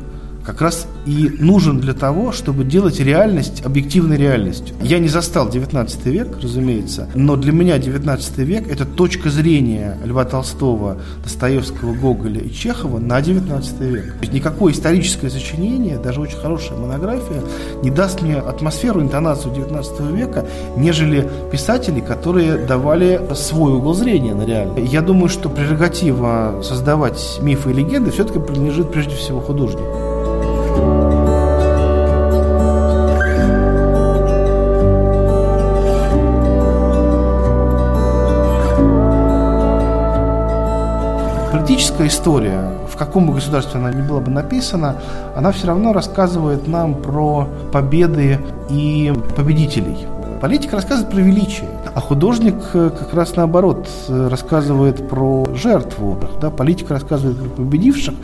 как 0.50 0.62
раз 0.62 0.88
и 1.06 1.30
нужен 1.38 1.78
для 1.78 1.94
того, 1.94 2.32
чтобы 2.32 2.64
делать 2.64 2.98
реальность 2.98 3.62
объективной 3.64 4.16
реальностью. 4.16 4.74
Я 4.82 4.98
не 4.98 5.06
застал 5.06 5.48
19 5.48 6.06
век, 6.06 6.38
разумеется, 6.42 7.08
но 7.14 7.36
для 7.36 7.52
меня 7.52 7.78
19 7.78 8.38
век– 8.38 8.68
это 8.68 8.84
точка 8.84 9.30
зрения 9.30 9.96
Льва 10.04 10.24
Толстого, 10.24 10.98
Достоевского, 11.22 11.94
Гоголя 11.94 12.40
и 12.40 12.52
Чехова 12.52 12.98
на 12.98 13.20
19 13.20 13.80
век. 13.80 14.06
То 14.14 14.20
есть 14.22 14.32
никакое 14.32 14.72
историческое 14.72 15.30
сочинение, 15.30 15.98
даже 15.98 16.20
очень 16.20 16.38
хорошая 16.38 16.76
монография, 16.78 17.42
не 17.84 17.90
даст 17.90 18.20
мне 18.20 18.34
атмосферу, 18.34 19.00
интонацию 19.00 19.54
19 19.54 20.00
века, 20.12 20.46
нежели 20.76 21.28
писатели, 21.52 22.00
которые 22.00 22.66
давали 22.66 23.20
свой 23.36 23.74
угол 23.74 23.94
зрения 23.94 24.34
на 24.34 24.44
реальность. 24.44 24.92
Я 24.92 25.02
думаю, 25.02 25.28
что 25.28 25.48
прерогатива 25.48 26.60
создавать 26.64 27.38
мифы 27.40 27.70
и 27.70 27.74
легенды 27.74 28.10
все-таки 28.10 28.40
принадлежит 28.40 28.90
прежде 28.90 29.14
всего 29.14 29.40
художнику. 29.40 30.19
Политическая 41.70 42.08
история, 42.08 42.62
в 42.88 42.96
каком 42.96 43.26
бы 43.26 43.34
государстве 43.34 43.78
она 43.78 43.92
ни 43.92 44.02
была 44.02 44.20
бы 44.20 44.30
написана, 44.30 44.96
она 45.36 45.52
все 45.52 45.68
равно 45.68 45.92
рассказывает 45.92 46.66
нам 46.66 46.94
про 46.94 47.48
победы 47.72 48.38
и 48.68 49.12
победителей. 49.36 50.06
Политика 50.40 50.76
рассказывает 50.76 51.12
про 51.12 51.20
величие, 51.20 51.68
а 51.94 52.00
художник 52.00 52.56
э, 52.74 52.90
как 52.96 53.14
раз 53.14 53.36
наоборот 53.36 53.88
э, 54.08 54.28
рассказывает 54.28 55.08
про 55.08 55.46
жертву. 55.54 56.18
Да? 56.40 56.50
Политика 56.50 56.94
рассказывает 56.94 57.38
про 57.38 57.48
победивших, 57.48 58.14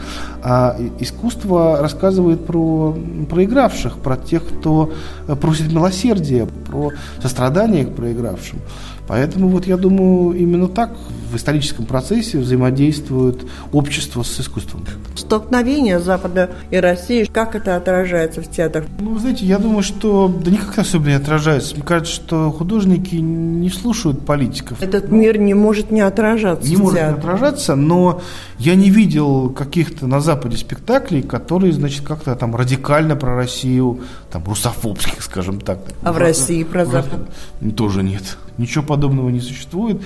а 0.42 0.76
искусство 1.00 1.78
рассказывает 1.80 2.46
про 2.46 2.96
проигравших, 3.28 3.99
про 3.99 4.16
тех, 4.16 4.46
кто 4.46 4.92
э, 5.26 5.35
просит 5.37 5.73
милосердия, 5.73 6.46
про 6.68 6.90
сострадание 7.20 7.85
к 7.85 7.94
проигравшим. 7.94 8.61
Поэтому 9.08 9.48
вот 9.48 9.66
я 9.66 9.76
думаю, 9.76 10.36
именно 10.36 10.68
так 10.68 10.90
в 11.30 11.36
историческом 11.36 11.86
процессе 11.86 12.38
взаимодействует 12.38 13.46
общество 13.72 14.22
с 14.22 14.40
искусством. 14.40 14.84
Столкновение 15.16 15.98
Запада 16.00 16.50
и 16.70 16.76
России, 16.76 17.25
как 17.25 17.54
это 17.54 17.76
отражается 17.76 18.42
в 18.42 18.50
театрах? 18.50 18.86
Ну, 19.00 19.14
вы 19.14 19.20
знаете, 19.20 19.44
я 19.44 19.58
думаю, 19.58 19.82
что 19.82 20.28
да 20.28 20.50
никак 20.50 20.78
особо 20.78 21.08
не 21.08 21.14
отражается. 21.14 21.75
Мне 21.75 21.84
кажется, 21.84 22.14
что 22.14 22.50
художники 22.52 23.16
не 23.16 23.70
слушают 23.70 24.25
политиков. 24.25 24.80
Этот 24.82 25.10
мир 25.10 25.38
не 25.38 25.54
может 25.54 25.90
не 25.90 26.00
отражаться. 26.00 26.68
Не 26.68 26.76
может 26.76 26.98
не 26.98 27.06
отражаться, 27.06 27.75
но 27.75 28.20
я 28.58 28.75
не 28.75 28.90
видел 28.90 29.50
каких-то 29.50 30.06
на 30.06 30.20
Западе 30.20 30.56
спектаклей, 30.56 31.22
которые, 31.22 31.72
значит, 31.72 32.06
как-то 32.06 32.34
там 32.34 32.54
радикально 32.54 33.16
про 33.16 33.34
Россию, 33.34 34.00
там, 34.30 34.44
русофобских, 34.44 35.22
скажем 35.22 35.60
так. 35.60 35.78
А 36.02 36.12
в 36.12 36.18
России 36.18 36.64
про 36.64 36.84
Запад? 36.86 37.28
Тоже 37.76 38.02
нет. 38.02 38.36
Ничего 38.58 38.84
подобного 38.84 39.28
не 39.30 39.40
существует. 39.40 40.02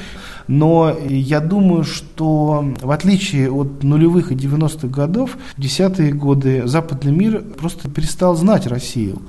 Но 0.49 0.97
я 1.09 1.40
думаю, 1.40 1.85
что 1.85 2.64
в 2.80 2.90
отличие 2.90 3.50
от 3.50 3.83
нулевых 3.83 4.33
и 4.33 4.35
90-х 4.35 4.88
годов, 4.88 5.37
в 5.57 5.61
десятые 5.61 6.12
годы 6.12 6.66
западный 6.66 7.12
мир 7.12 7.42
просто 7.59 7.88
перестал 7.88 8.35
знать 8.35 8.66
Россию. 8.66 9.23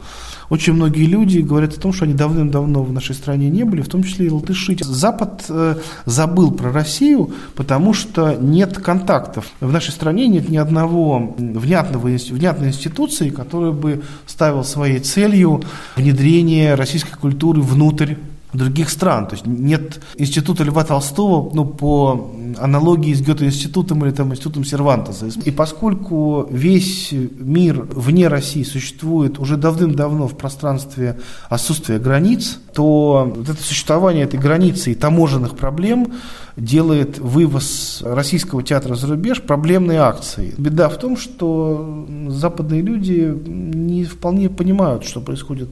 Очень 0.52 0.74
многие 0.74 1.06
люди 1.06 1.40
говорят 1.40 1.78
о 1.78 1.80
том, 1.80 1.94
что 1.94 2.04
они 2.04 2.14
давным-давно 2.14 2.84
в 2.84 2.92
нашей 2.92 3.16
стране 3.16 3.50
не 3.50 3.64
были, 3.64 3.82
в 3.82 3.88
том 3.88 4.04
числе 4.04 4.26
и 4.26 4.30
латыши. 4.30 4.76
Запад 4.82 5.46
э, 5.48 5.78
забыл 6.04 6.52
про 6.52 6.74
Россию, 6.74 7.32
потому 7.56 7.94
что 7.94 8.36
нет 8.36 8.78
контактов. 8.78 9.46
В 9.62 9.72
нашей 9.72 9.92
стране 9.92 10.28
нет 10.28 10.50
ни 10.50 10.58
одного 10.58 11.34
внятного, 11.38 12.08
внятной 12.08 12.68
институции, 12.68 13.30
которая 13.30 13.72
бы 13.72 14.04
ставила 14.26 14.64
своей 14.64 15.00
целью 15.00 15.64
внедрение 15.96 16.76
российской 16.76 17.18
культуры 17.18 17.62
внутрь 17.62 18.16
других 18.54 18.90
стран. 18.90 19.28
То 19.28 19.36
есть 19.36 19.46
нет 19.46 20.02
института 20.16 20.64
Льва 20.64 20.84
Толстого 20.84 21.50
ну, 21.54 21.66
по 21.66 22.32
аналогии 22.60 23.14
с 23.14 23.22
Гёте-институтом 23.22 24.04
или 24.06 24.12
там, 24.12 24.32
институтом 24.32 24.64
Сервантеса. 24.64 25.28
И 25.46 25.52
поскольку 25.52 26.48
весь 26.50 27.12
мир 27.12 27.82
вне 27.82 28.28
России 28.28 28.64
существует 28.64 29.40
уже 29.40 29.58
давным-давно 29.58 30.28
в 30.28 30.38
пространстве 30.38 31.20
отсутствия 31.50 32.00
границ, 32.00 32.60
то 32.74 33.32
вот 33.36 33.50
это 33.50 33.62
существование 33.62 34.24
этой 34.24 34.40
границы 34.40 34.92
и 34.92 34.96
таможенных 34.96 35.58
проблем 35.58 36.14
делает 36.58 37.18
вывоз 37.20 38.02
российского 38.06 38.62
театра 38.62 38.96
за 38.96 39.08
рубеж 39.08 39.42
проблемной 39.42 39.98
акцией. 39.98 40.54
Беда 40.58 40.90
в 40.90 40.98
том, 40.98 41.18
что 41.18 42.06
западные 42.28 42.82
люди 42.82 43.34
не 43.48 44.04
вполне 44.04 44.50
понимают, 44.50 45.06
что 45.06 45.22
происходит 45.22 45.70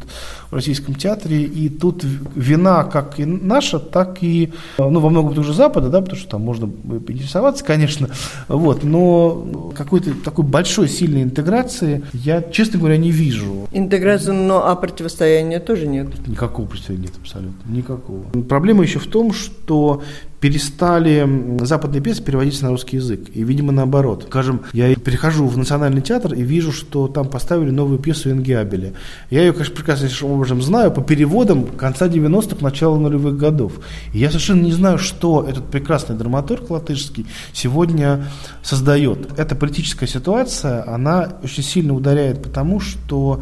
в 0.50 0.56
российском 0.56 0.96
театре, 0.96 1.44
и 1.44 1.70
тут 1.70 2.04
вина 2.36 2.84
как 2.86 3.20
и 3.20 3.26
наша, 3.26 3.80
так 3.80 4.20
и, 4.22 4.54
ну, 4.78 5.00
во 5.00 5.10
многом 5.10 5.36
тоже 5.36 5.54
Запада, 5.54 5.90
да, 5.90 6.02
потому 6.02 6.18
что 6.18 6.30
там 6.30 6.42
можно 6.42 6.69
поинтересоваться, 6.70 7.64
конечно, 7.64 8.10
вот, 8.48 8.84
но 8.84 9.72
какой-то 9.76 10.14
такой 10.14 10.46
большой, 10.46 10.88
сильной 10.88 11.24
интеграции 11.24 12.04
я, 12.14 12.42
честно 12.42 12.80
говоря, 12.80 12.98
не 12.98 13.12
вижу. 13.12 13.68
Интеграция, 13.72 14.34
но 14.34 14.68
а 14.68 14.76
противостояния 14.76 15.60
тоже 15.60 15.88
нет? 15.88 16.28
Никакого 16.28 16.66
противостояния 16.66 17.08
нет 17.08 17.18
абсолютно, 17.20 17.72
никакого. 17.72 18.24
Проблема 18.44 18.84
еще 18.84 19.00
в 19.00 19.08
том, 19.08 19.34
что 19.34 20.04
перестали 20.40 21.60
западные 21.62 22.02
пьесы 22.02 22.24
переводиться 22.24 22.64
на 22.64 22.72
русский 22.72 22.98
язык. 22.98 23.30
И, 23.34 23.44
видимо, 23.44 23.72
наоборот. 23.72 24.26
Скажем, 24.30 24.62
я 24.74 24.94
перехожу 24.96 25.48
в 25.48 25.58
Национальный 25.58 26.02
театр 26.02 26.34
и 26.34 26.42
вижу, 26.42 26.72
что 26.72 27.08
там 27.08 27.28
поставили 27.28 27.72
новую 27.72 28.00
пьесу 28.00 28.32
Ингиабеля. 28.32 28.94
Я 29.30 29.42
ее, 29.42 29.54
конечно, 29.54 29.76
прекраснейшим 29.76 30.32
образом 30.32 30.62
знаю 30.62 30.92
по 30.92 31.02
переводам 31.02 31.66
конца 31.66 32.08
90-х, 32.08 32.58
начала 32.62 32.98
нулевых 32.98 33.38
годов. 33.38 33.80
И 34.14 34.20
я 34.20 34.30
совершенно 34.30 34.62
не 34.62 34.72
знаю, 34.72 34.98
что 34.98 35.46
этот 35.48 35.66
прекрасный 35.66 36.16
драматург 36.16 36.70
латышский 36.70 37.26
сегодня 37.54 38.26
создает. 38.64 39.38
Эта 39.38 39.56
политическая 39.56 40.08
ситуация, 40.08 40.88
она 40.88 41.34
очень 41.44 41.64
сильно 41.64 41.94
ударяет 41.94 42.42
потому, 42.42 42.80
что 42.80 43.42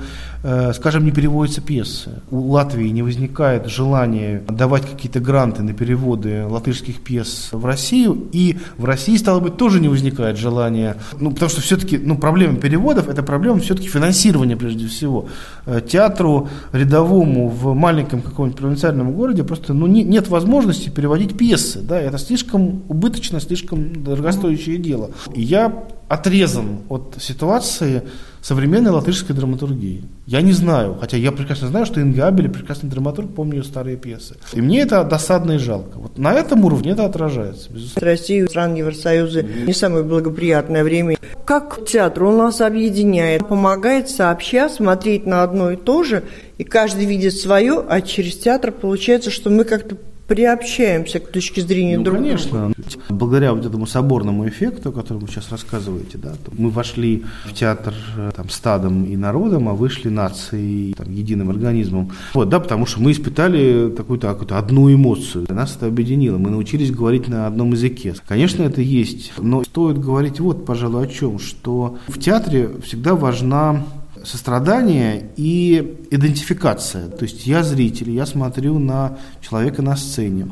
скажем, 0.74 1.04
не 1.04 1.12
переводятся 1.12 1.62
пьесы. 1.62 2.22
У 2.32 2.52
Латвии 2.52 2.88
не 2.90 3.02
возникает 3.02 3.68
желания 3.68 4.44
давать 4.48 4.90
какие-то 4.90 5.20
гранты 5.20 5.64
на 5.64 5.74
переводы 5.74 6.46
латышских 6.46 7.02
пьес 7.02 7.50
в 7.52 7.66
Россию, 7.66 8.28
и 8.32 8.58
в 8.78 8.86
России, 8.86 9.18
стало 9.18 9.40
быть, 9.40 9.58
тоже 9.58 9.80
не 9.80 9.90
возникает 9.90 10.38
желания, 10.38 10.98
ну, 11.20 11.32
потому 11.32 11.50
что 11.50 11.62
все-таки, 11.62 11.98
ну, 11.98 12.18
проблема 12.18 12.58
переводов– 12.58 13.08
это 13.10 13.24
проблема 13.24 13.60
все-таки 13.60 13.88
финансирования 13.88 14.56
прежде 14.56 14.88
всего. 14.88 15.28
Э, 15.66 15.82
театру 15.86 16.50
рядовому 16.72 17.50
в 17.50 17.74
маленьком 17.74 18.22
каком-нибудь 18.22 18.60
провинциальном 18.60 19.14
городе 19.14 19.44
просто, 19.44 19.74
ну, 19.74 19.88
не, 19.88 20.04
нет 20.04 20.28
возможности 20.30 20.90
переводить 20.90 21.38
пьесы, 21.38 21.82
да, 21.82 22.00
это 22.00 22.18
слишком 22.18 22.84
убыточно, 22.88 23.40
слишком 23.40 24.04
дорогостоящее 24.04 24.78
дело. 24.78 25.12
И 25.34 25.42
я 25.42 25.84
отрезан 26.08 26.80
от 26.90 27.18
ситуации 27.20 28.04
современной 28.48 28.92
латышской 28.92 29.36
драматургии. 29.36 30.04
Я 30.26 30.42
не 30.42 30.54
знаю, 30.54 30.96
хотя 31.02 31.18
я 31.18 31.34
прекрасно 31.34 31.68
знаю, 31.68 31.86
что 31.86 32.00
Инга 32.00 32.28
Абель 32.28 32.48
прекрасный 32.48 32.90
драматург, 32.90 33.36
помню 33.36 33.58
ее 33.58 33.64
старые 33.66 33.98
пьесы. 33.98 34.38
И 34.54 34.62
мне 34.62 34.84
это 34.84 35.04
досадно 35.04 35.54
и 35.54 35.58
жалко. 35.58 35.98
Вот 35.98 36.18
на 36.18 36.34
этом 36.34 36.64
уровне 36.64 36.92
это 36.92 37.04
отражается, 37.04 37.70
безусловно. 37.70 38.10
Россия, 38.10 38.48
стран 38.48 38.76
Евросоюза 38.76 39.44
не 39.44 39.74
самое 39.74 40.06
благоприятное 40.06 40.86
время. 40.86 41.18
Как 41.44 41.86
театр 41.86 42.24
он 42.24 42.38
нас 42.38 42.62
объединяет, 42.62 43.46
помогает 43.46 44.10
сообща 44.10 44.70
смотреть 44.70 45.26
на 45.26 45.44
одно 45.44 45.72
и 45.72 45.76
то 45.76 46.04
же, 46.04 46.24
и 46.58 46.64
каждый 46.64 47.04
видит 47.04 47.34
свое, 47.34 47.84
а 47.86 48.00
через 48.00 48.38
театр 48.38 48.72
получается, 48.72 49.30
что 49.30 49.50
мы 49.50 49.66
как-то 49.66 49.98
приобщаемся 50.28 51.20
к 51.20 51.32
точке 51.32 51.62
зрения 51.62 51.98
ну, 51.98 52.04
друг 52.04 52.18
друга. 52.18 52.38
Конечно. 52.38 52.74
Благодаря 53.10 53.54
вот 53.54 53.66
этому 53.66 53.88
соборному 53.88 54.48
эффекту, 54.48 54.90
о 54.90 54.92
котором 54.92 55.22
вы 55.22 55.28
сейчас 55.28 55.52
рассказываете, 55.52 56.18
да, 56.18 56.34
мы 56.58 56.70
вошли 56.70 57.24
в 57.46 57.54
театр 57.54 57.94
э, 58.18 58.32
там, 58.36 58.50
стадом 58.50 59.06
и 59.06 59.16
народом, 59.16 59.70
а 59.70 59.74
вышли 59.74 60.10
нацией, 60.10 60.94
там, 60.94 61.12
единым 61.12 61.50
организмом. 61.50 62.12
Вот, 62.34 62.50
да, 62.50 62.60
потому 62.60 62.86
что 62.86 63.02
мы 63.02 63.12
испытали 63.12 63.90
такую-то 63.90 64.34
какую 64.34 64.58
одну 64.58 64.94
эмоцию. 64.94 65.46
Нас 65.50 65.76
это 65.76 65.88
объединило. 65.88 66.38
Мы 66.38 66.50
научились 66.50 66.92
говорить 66.92 67.28
на 67.28 67.48
одном 67.48 67.72
языке. 67.72 68.14
Конечно, 68.28 68.64
это 68.64 68.82
есть. 68.82 69.34
Но 69.38 69.64
стоит 69.64 69.98
говорить 69.98 70.40
вот, 70.40 70.66
пожалуй, 70.66 71.06
о 71.06 71.08
чем, 71.08 71.40
что 71.40 71.98
в 72.08 72.20
театре 72.20 72.70
всегда 72.84 73.16
важна 73.16 73.84
сострадание 74.28 75.32
и 75.38 75.98
идентификация. 76.12 77.08
То 77.08 77.24
есть 77.24 77.48
я 77.48 77.64
зритель, 77.64 78.12
я 78.12 78.26
смотрю 78.26 78.78
на 78.78 79.18
человека 79.42 79.82
на 79.82 79.96
сцене, 79.96 80.50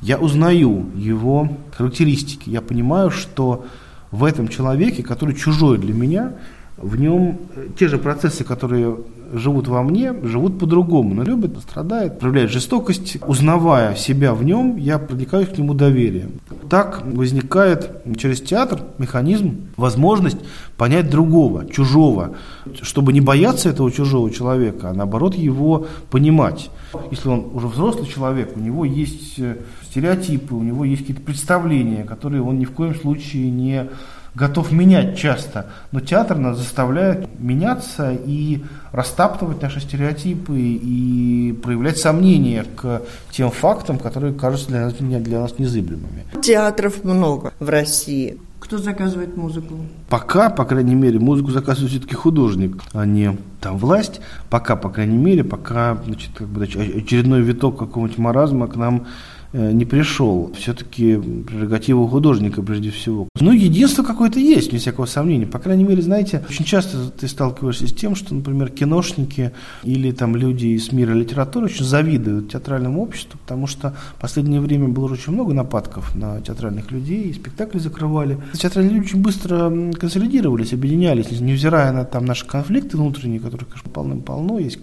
я 0.00 0.18
узнаю 0.18 0.90
его 0.96 1.48
характеристики, 1.76 2.48
я 2.50 2.62
понимаю, 2.62 3.10
что 3.10 3.66
в 4.10 4.24
этом 4.24 4.48
человеке, 4.48 5.02
который 5.02 5.34
чужой 5.34 5.78
для 5.78 5.92
меня, 5.92 6.32
в 6.76 6.96
нем 6.96 7.40
те 7.78 7.88
же 7.88 7.98
процессы, 7.98 8.42
которые 8.42 8.96
живут 9.32 9.68
во 9.68 9.82
мне, 9.82 10.12
живут 10.22 10.58
по-другому, 10.58 11.14
но 11.14 11.22
любят, 11.22 11.58
страдают, 11.58 12.18
проявляют 12.18 12.50
жестокость. 12.50 13.18
Узнавая 13.26 13.94
себя 13.96 14.34
в 14.34 14.44
нем, 14.44 14.76
я 14.76 14.98
проникаю 14.98 15.46
к 15.46 15.56
нему 15.56 15.74
доверием. 15.74 16.40
Так 16.68 17.02
возникает 17.04 18.02
через 18.16 18.40
театр 18.40 18.80
механизм, 18.98 19.68
возможность 19.76 20.38
понять 20.76 21.10
другого, 21.10 21.66
чужого, 21.66 22.36
чтобы 22.82 23.12
не 23.12 23.20
бояться 23.20 23.68
этого 23.68 23.90
чужого 23.90 24.30
человека, 24.30 24.90
а 24.90 24.94
наоборот 24.94 25.34
его 25.34 25.86
понимать. 26.10 26.70
Если 27.10 27.28
он 27.28 27.46
уже 27.52 27.68
взрослый 27.68 28.06
человек, 28.06 28.52
у 28.56 28.60
него 28.60 28.84
есть 28.84 29.38
э, 29.38 29.56
стереотипы, 29.88 30.54
у 30.54 30.62
него 30.62 30.84
есть 30.84 31.02
какие-то 31.02 31.22
представления, 31.22 32.04
которые 32.04 32.42
он 32.42 32.58
ни 32.58 32.64
в 32.64 32.72
коем 32.72 32.94
случае 32.94 33.50
не 33.50 33.88
готов 34.34 34.72
менять 34.72 35.16
часто, 35.16 35.66
но 35.92 36.00
театр 36.00 36.36
нас 36.36 36.58
заставляет 36.58 37.28
меняться 37.38 38.12
и 38.12 38.62
растаптывать 38.92 39.62
наши 39.62 39.80
стереотипы 39.80 40.58
и 40.58 41.52
проявлять 41.62 41.98
сомнения 41.98 42.64
к 42.76 43.02
тем 43.30 43.50
фактам, 43.50 43.98
которые 43.98 44.34
кажутся 44.34 44.68
для 44.68 44.86
нас, 44.86 44.94
для 44.94 45.40
нас 45.40 45.58
незыблемыми. 45.58 46.24
Театров 46.42 47.04
много 47.04 47.52
в 47.60 47.68
России. 47.68 48.38
Кто 48.58 48.78
заказывает 48.78 49.36
музыку? 49.36 49.74
Пока, 50.08 50.48
по 50.48 50.64
крайней 50.64 50.94
мере, 50.94 51.18
музыку 51.18 51.50
заказывает 51.50 51.90
все-таки 51.90 52.14
художник, 52.14 52.82
а 52.94 53.04
не 53.04 53.36
там 53.60 53.76
власть. 53.76 54.22
Пока, 54.48 54.74
по 54.74 54.88
крайней 54.88 55.18
мере, 55.18 55.44
пока 55.44 55.98
значит, 56.06 56.30
как 56.34 56.48
бы, 56.48 56.64
очередной 56.64 57.42
виток 57.42 57.78
какого-нибудь 57.78 58.16
маразма 58.16 58.66
к 58.66 58.76
нам 58.76 59.06
не 59.54 59.84
пришел. 59.84 60.52
Все-таки 60.58 61.16
прерогатива 61.16 62.08
художника 62.08 62.60
прежде 62.60 62.90
всего. 62.90 63.28
Ну, 63.40 63.52
единство 63.52 64.02
какое-то 64.02 64.40
есть, 64.40 64.70
вне 64.70 64.80
всякого 64.80 65.06
сомнения. 65.06 65.46
По 65.46 65.60
крайней 65.60 65.84
мере, 65.84 66.02
знаете, 66.02 66.44
очень 66.48 66.64
часто 66.64 67.10
ты 67.10 67.28
сталкиваешься 67.28 67.86
с 67.86 67.92
тем, 67.92 68.16
что, 68.16 68.34
например, 68.34 68.70
киношники 68.70 69.52
или 69.84 70.10
там 70.10 70.34
люди 70.34 70.66
из 70.66 70.92
мира 70.92 71.12
литературы 71.12 71.66
очень 71.66 71.84
завидуют 71.84 72.50
театральному 72.50 73.00
обществу, 73.00 73.38
потому 73.38 73.66
что 73.68 73.94
в 74.16 74.20
последнее 74.20 74.60
время 74.60 74.88
было 74.88 75.12
очень 75.12 75.32
много 75.32 75.54
нападков 75.54 76.16
на 76.16 76.40
театральных 76.40 76.90
людей, 76.90 77.32
спектакли 77.32 77.78
закрывали. 77.78 78.38
Театральные 78.54 78.96
люди 78.96 79.06
очень 79.06 79.22
быстро 79.22 79.92
консолидировались, 79.92 80.72
объединялись, 80.72 81.30
невзирая 81.30 81.92
на 81.92 82.04
там 82.04 82.24
наши 82.24 82.44
конфликты 82.44 82.96
внутренние, 82.96 83.38
которые, 83.38 83.66
конечно, 83.66 83.90
полным-полно, 83.90 84.58
есть 84.58 84.78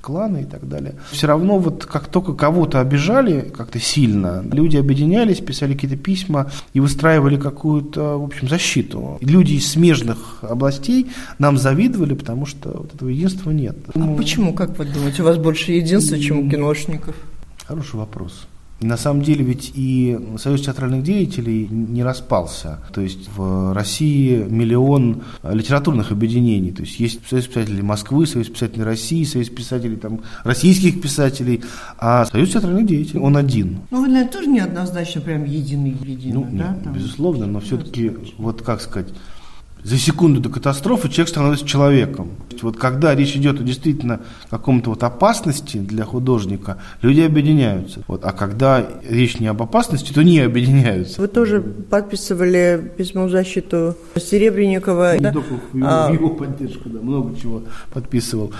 кланы 0.00 0.42
и 0.42 0.44
так 0.44 0.68
далее. 0.68 0.94
Все 1.10 1.26
равно 1.26 1.58
вот 1.58 1.86
как 1.86 2.08
только 2.08 2.32
кого-то 2.34 2.80
обижали 2.80 3.40
как-то 3.40 3.78
сильно, 3.78 4.44
люди 4.50 4.76
объединялись, 4.76 5.40
писали 5.40 5.74
какие-то 5.74 5.96
письма 5.96 6.50
и 6.72 6.80
выстраивали 6.80 7.36
какую-то, 7.36 8.18
в 8.18 8.24
общем, 8.24 8.48
защиту. 8.48 9.18
Люди 9.20 9.54
из 9.54 9.70
смежных 9.70 10.38
областей 10.42 11.10
нам 11.38 11.58
завидовали, 11.58 12.14
потому 12.14 12.46
что 12.46 12.70
вот 12.70 12.94
этого 12.94 13.08
единства 13.08 13.50
нет. 13.50 13.76
А 13.94 14.14
почему, 14.16 14.54
как 14.54 14.78
вы 14.78 14.84
думаете, 14.84 15.22
у 15.22 15.24
вас 15.24 15.36
больше 15.36 15.72
единства, 15.72 16.18
чем 16.18 16.46
у 16.46 16.50
киношников? 16.50 17.14
Хороший 17.66 17.96
вопрос. 17.96 18.46
На 18.80 18.96
самом 18.96 19.22
деле 19.22 19.44
ведь 19.44 19.72
и 19.74 20.18
Союз 20.38 20.62
театральных 20.62 21.02
деятелей 21.02 21.68
не 21.68 22.02
распался. 22.02 22.78
То 22.92 23.02
есть 23.02 23.28
в 23.36 23.74
России 23.74 24.42
миллион 24.48 25.22
литературных 25.42 26.12
объединений. 26.12 26.72
То 26.72 26.82
есть 26.82 26.98
есть 26.98 27.20
Союз 27.28 27.46
писателей 27.46 27.82
Москвы, 27.82 28.26
Союз 28.26 28.48
писателей 28.48 28.84
России, 28.84 29.24
Союз 29.24 29.50
писателей 29.50 29.96
там, 29.96 30.20
российских 30.44 31.00
писателей, 31.02 31.62
а 31.98 32.24
Союз 32.24 32.52
театральных 32.52 32.86
деятелей, 32.86 33.20
он 33.20 33.36
один. 33.36 33.80
Ну, 33.90 34.00
вы, 34.00 34.08
наверное, 34.08 34.32
тоже 34.32 34.48
неоднозначно 34.48 35.20
прям 35.20 35.44
единый, 35.44 35.96
единый, 36.02 36.34
ну, 36.34 36.48
да? 36.50 36.74
Нет, 36.82 36.94
безусловно, 36.94 37.46
но 37.46 37.60
все-таки, 37.60 38.12
вот 38.38 38.62
как 38.62 38.80
сказать, 38.80 39.08
за 39.82 39.96
секунду 39.96 40.40
до 40.40 40.48
катастрофы 40.48 41.08
человек 41.08 41.28
становится 41.28 41.66
человеком. 41.66 42.30
Вот 42.62 42.76
когда 42.76 43.14
речь 43.14 43.36
идет 43.36 43.60
о 43.60 43.64
действительно 43.64 44.20
каком-то 44.50 44.90
вот 44.90 45.02
опасности 45.02 45.78
для 45.78 46.04
художника, 46.04 46.78
люди 47.02 47.20
объединяются. 47.20 48.02
Вот, 48.06 48.24
а 48.24 48.32
когда 48.32 48.86
речь 49.08 49.38
не 49.40 49.46
об 49.46 49.62
опасности, 49.62 50.12
то 50.12 50.22
не 50.22 50.40
объединяются. 50.40 51.20
Вы 51.20 51.28
тоже 51.28 51.60
подписывали 51.60 52.92
письмо 52.96 53.26
в 53.26 53.30
защиту 53.30 53.96
Серебренникова. 54.16 55.16
Не 55.16 55.22
да? 55.22 55.32
только 55.32 55.54
в 55.72 55.76
его, 55.76 55.88
а... 55.88 56.12
его 56.12 56.30
поддержку, 56.30 56.88
да, 56.88 57.00
много 57.00 57.38
чего 57.38 57.62
подписывал. 57.92 58.52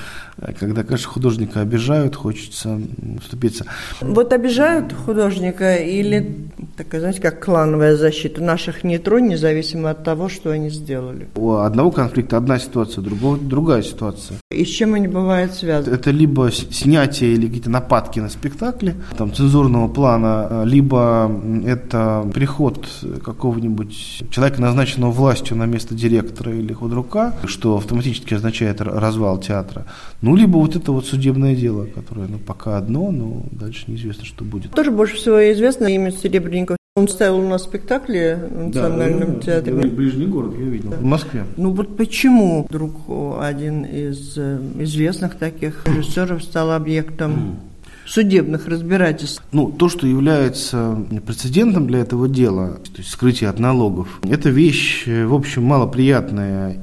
Когда, 0.59 0.85
конечно, 0.85 1.11
художника 1.11 1.61
обижают, 1.61 2.16
хочется 2.16 2.80
вступиться. 3.20 3.66
Вот 4.00 4.33
обижают 4.33 4.92
художника 4.92 5.76
или, 5.76 6.48
такая, 6.76 7.00
знаете, 7.02 7.20
как 7.20 7.44
клановая 7.44 7.96
защита 7.96 8.42
наших 8.42 8.85
не 8.85 8.98
тронь, 8.98 9.28
независимо 9.28 9.90
от 9.90 10.02
того, 10.04 10.28
что 10.28 10.50
они 10.50 10.70
сделали? 10.70 11.09
У 11.34 11.52
одного 11.52 11.90
конфликта 11.90 12.36
одна 12.36 12.58
ситуация, 12.58 13.02
другого 13.02 13.38
другая 13.38 13.82
ситуация. 13.82 14.38
И 14.50 14.64
с 14.64 14.68
чем 14.68 14.94
они 14.94 15.08
бывают 15.08 15.54
связаны? 15.54 15.94
Это 15.94 16.10
либо 16.10 16.50
снятие 16.50 17.34
или 17.34 17.46
какие-то 17.46 17.70
нападки 17.70 18.20
на 18.20 18.28
спектакли, 18.28 18.94
там, 19.16 19.32
цензурного 19.32 19.88
плана, 19.88 20.62
либо 20.64 21.30
это 21.66 22.28
приход 22.34 22.86
какого-нибудь 23.24 24.24
человека, 24.30 24.60
назначенного 24.60 25.10
властью 25.10 25.56
на 25.56 25.66
место 25.66 25.94
директора 25.94 26.52
или 26.52 26.72
худрука, 26.72 27.34
что 27.44 27.76
автоматически 27.76 28.34
означает 28.34 28.80
развал 28.80 29.38
театра. 29.38 29.86
Ну, 30.22 30.36
либо 30.36 30.58
вот 30.58 30.76
это 30.76 30.92
вот 30.92 31.06
судебное 31.06 31.54
дело, 31.54 31.86
которое 31.86 32.26
ну, 32.26 32.38
пока 32.38 32.76
одно, 32.76 33.10
но 33.10 33.42
дальше 33.50 33.84
неизвестно, 33.86 34.24
что 34.24 34.44
будет. 34.44 34.72
Тоже 34.72 34.90
больше 34.90 35.16
всего 35.16 35.52
известно 35.52 35.86
имя 35.86 36.10
Серебренников. 36.10 36.79
Он 37.00 37.08
ставил 37.08 37.38
у 37.38 37.48
нас 37.48 37.62
спектакли 37.62 38.38
в 38.50 38.66
Национальном 38.66 39.36
да, 39.36 39.40
театре. 39.40 39.74
Ближний 39.74 40.26
город, 40.26 40.52
я 40.58 40.66
видел. 40.66 40.90
Да. 40.90 40.96
В 40.98 41.02
Москве. 41.02 41.44
Ну 41.56 41.72
вот 41.72 41.96
почему 41.96 42.66
вдруг 42.68 42.94
один 43.40 43.84
из 43.84 44.36
э, 44.36 44.60
известных 44.80 45.36
таких 45.36 45.86
режиссеров 45.86 46.42
стал 46.42 46.72
объектом 46.72 47.58
судебных 48.06 48.66
разбирательств. 48.66 49.42
Ну, 49.52 49.70
то, 49.70 49.88
что 49.88 50.06
является 50.06 50.98
прецедентом 51.24 51.86
для 51.86 52.00
этого 52.00 52.28
дела, 52.28 52.80
то 52.92 52.98
есть 52.98 53.10
скрытие 53.10 53.48
от 53.48 53.58
налогов, 53.58 54.20
это 54.22 54.50
вещь, 54.50 55.04
э, 55.06 55.24
в 55.24 55.32
общем, 55.32 55.64
малоприятная. 55.64 56.82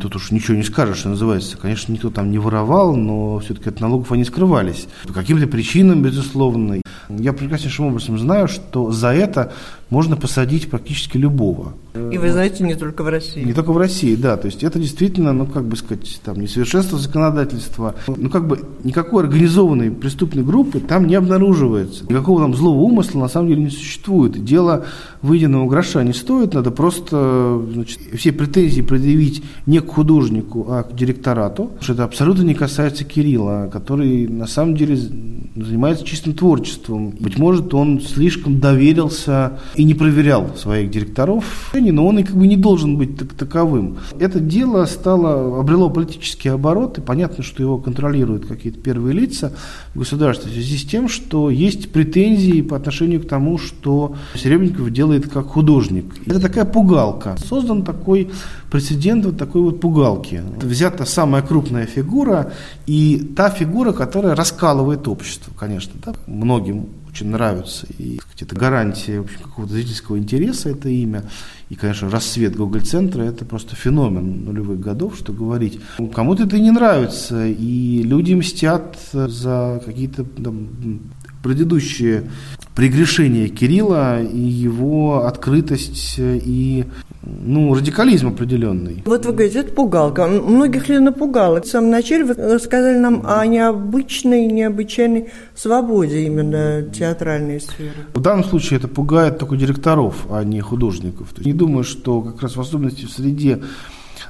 Тут 0.00 0.14
уж 0.14 0.30
ничего 0.30 0.56
не 0.56 0.62
скажешь, 0.62 0.98
что 0.98 1.08
называется. 1.08 1.56
Конечно, 1.56 1.92
никто 1.92 2.10
там 2.10 2.30
не 2.30 2.38
воровал, 2.38 2.94
но 2.94 3.40
все-таки 3.40 3.68
от 3.68 3.80
налогов 3.80 4.12
они 4.12 4.22
скрывались. 4.22 4.86
По 5.08 5.12
каким-то 5.12 5.48
причинам, 5.48 6.02
безусловно. 6.02 6.80
Я 7.08 7.32
прекраснейшим 7.32 7.86
образом 7.86 8.18
знаю, 8.18 8.48
что 8.48 8.90
за 8.90 9.08
это 9.08 9.52
можно 9.90 10.16
посадить 10.16 10.68
практически 10.68 11.16
любого. 11.16 11.74
И 11.94 12.18
вы 12.18 12.30
знаете, 12.32 12.64
не 12.64 12.74
только 12.74 13.02
в 13.02 13.08
России. 13.08 13.42
Не 13.42 13.52
только 13.52 13.72
в 13.72 13.78
России, 13.78 14.16
да. 14.16 14.36
То 14.36 14.46
есть 14.46 14.64
это 14.64 14.78
действительно, 14.78 15.32
ну, 15.32 15.46
как 15.46 15.64
бы 15.64 15.76
сказать, 15.76 16.20
там, 16.24 16.40
несовершенство 16.40 16.98
законодательства. 16.98 17.94
Ну, 18.08 18.28
как 18.28 18.46
бы 18.48 18.60
никакой 18.84 19.24
организованной 19.24 19.90
преступной 19.90 20.42
группы 20.42 20.80
там 20.80 21.06
не 21.06 21.14
обнаруживается. 21.14 22.04
Никакого 22.04 22.42
там 22.42 22.54
злого 22.54 22.80
умысла 22.80 23.20
на 23.20 23.28
самом 23.28 23.48
деле 23.48 23.62
не 23.62 23.70
существует. 23.70 24.44
Дело 24.44 24.86
выеденного 25.22 25.68
гроша 25.68 26.02
не 26.02 26.12
стоит, 26.12 26.54
надо 26.54 26.70
просто 26.70 27.62
значит, 27.72 28.00
все 28.16 28.32
претензии 28.32 28.82
предъявить 28.82 29.44
не 29.66 29.80
к 29.80 29.88
художнику, 29.88 30.66
а 30.68 30.82
к 30.82 30.94
директорату. 30.94 31.64
Потому 31.66 31.82
что 31.82 31.92
это 31.92 32.04
абсолютно 32.04 32.42
не 32.42 32.54
касается 32.54 33.04
Кирилла, 33.04 33.70
который 33.72 34.26
на 34.26 34.46
самом 34.46 34.76
деле 34.76 34.96
занимается 34.96 36.04
чистым 36.04 36.34
творчеством. 36.34 36.85
Быть 36.88 37.38
может, 37.38 37.74
он 37.74 38.00
слишком 38.00 38.60
доверился 38.60 39.58
и 39.74 39.84
не 39.84 39.94
проверял 39.94 40.54
своих 40.56 40.90
директоров 40.90 41.44
но 41.96 42.06
он 42.06 42.18
и 42.18 42.22
как 42.22 42.36
бы 42.36 42.46
не 42.46 42.56
должен 42.56 42.96
быть 42.96 43.16
так 43.16 43.32
таковым. 43.32 43.98
Это 44.18 44.40
дело 44.40 44.84
стало, 44.86 45.58
обрело 45.60 45.90
политический 45.90 46.48
оборот, 46.48 46.98
и 46.98 47.00
понятно, 47.00 47.42
что 47.42 47.62
его 47.62 47.78
контролируют 47.78 48.46
какие-то 48.46 48.78
первые 48.78 49.14
лица 49.14 49.52
в 49.94 50.00
государстве 50.00 50.50
в 50.50 50.54
связи 50.54 50.76
с 50.76 50.84
тем, 50.84 51.08
что 51.08 51.50
есть 51.50 51.92
претензии 51.92 52.62
по 52.62 52.76
отношению 52.76 53.22
к 53.22 53.28
тому, 53.28 53.58
что 53.58 54.14
Серебренников 54.34 54.90
делает 54.90 55.28
как 55.28 55.46
художник. 55.46 56.06
Это 56.26 56.40
такая 56.40 56.64
пугалка. 56.64 57.36
Создан 57.48 57.82
такой 57.82 58.30
прецедент 58.70 59.24
вот 59.24 59.38
такой 59.38 59.62
вот 59.62 59.80
пугалки. 59.80 60.42
Взята 60.60 61.04
самая 61.04 61.42
крупная 61.42 61.86
фигура 61.86 62.52
и 62.86 63.32
та 63.36 63.50
фигура, 63.50 63.92
которая 63.92 64.34
раскалывает 64.34 65.08
общество, 65.08 65.52
конечно. 65.58 65.92
Да? 66.04 66.14
Многим 66.26 66.75
очень 67.16 67.30
нравится. 67.30 67.86
И 67.98 68.20
это 68.38 68.54
гарантия 68.54 69.24
какого-то 69.42 69.72
зрительского 69.72 70.18
интереса, 70.18 70.68
это 70.68 70.90
имя. 70.90 71.24
И, 71.70 71.74
конечно, 71.74 72.10
рассвет 72.10 72.54
Гоголь-центра– 72.54 73.22
это 73.24 73.44
просто 73.44 73.74
феномен 73.74 74.44
нулевых 74.44 74.78
годов, 74.78 75.16
что 75.16 75.32
говорить. 75.32 75.80
Кому-то 76.14 76.44
это 76.44 76.58
не 76.58 76.70
нравится, 76.70 77.46
и 77.46 78.02
люди 78.02 78.34
мстят 78.34 78.98
за 79.12 79.82
какие-то 79.84 80.24
там, 80.24 81.00
предыдущие 81.42 82.30
прегрешения 82.76 83.48
Кирилла 83.48 84.22
и 84.22 84.38
его 84.38 85.24
открытость 85.24 86.14
и 86.18 86.84
ну, 87.22 87.74
радикализм 87.74 88.28
определенный. 88.28 89.02
Вот 89.06 89.24
вы 89.24 89.32
говорите, 89.32 89.60
это 89.60 89.72
пугалка. 89.72 90.26
Многих 90.26 90.88
ли 90.90 90.98
напугало? 90.98 91.62
В 91.62 91.66
самом 91.66 91.90
начале 91.90 92.24
вы 92.24 92.58
сказали 92.58 92.98
нам 92.98 93.22
о 93.26 93.44
необычной, 93.46 94.46
необычайной 94.46 95.28
свободе 95.54 96.26
именно 96.26 96.82
театральной 96.82 97.60
сферы. 97.60 97.94
В 98.12 98.20
данном 98.20 98.44
случае 98.44 98.78
это 98.78 98.88
пугает 98.88 99.38
только 99.38 99.56
директоров, 99.56 100.26
а 100.30 100.44
не 100.44 100.60
художников. 100.60 101.28
Не 101.38 101.54
думаю, 101.54 101.82
что 101.82 102.20
как 102.20 102.42
раз 102.42 102.56
в 102.56 102.60
особенности 102.60 103.06
в 103.06 103.10
среде 103.10 103.62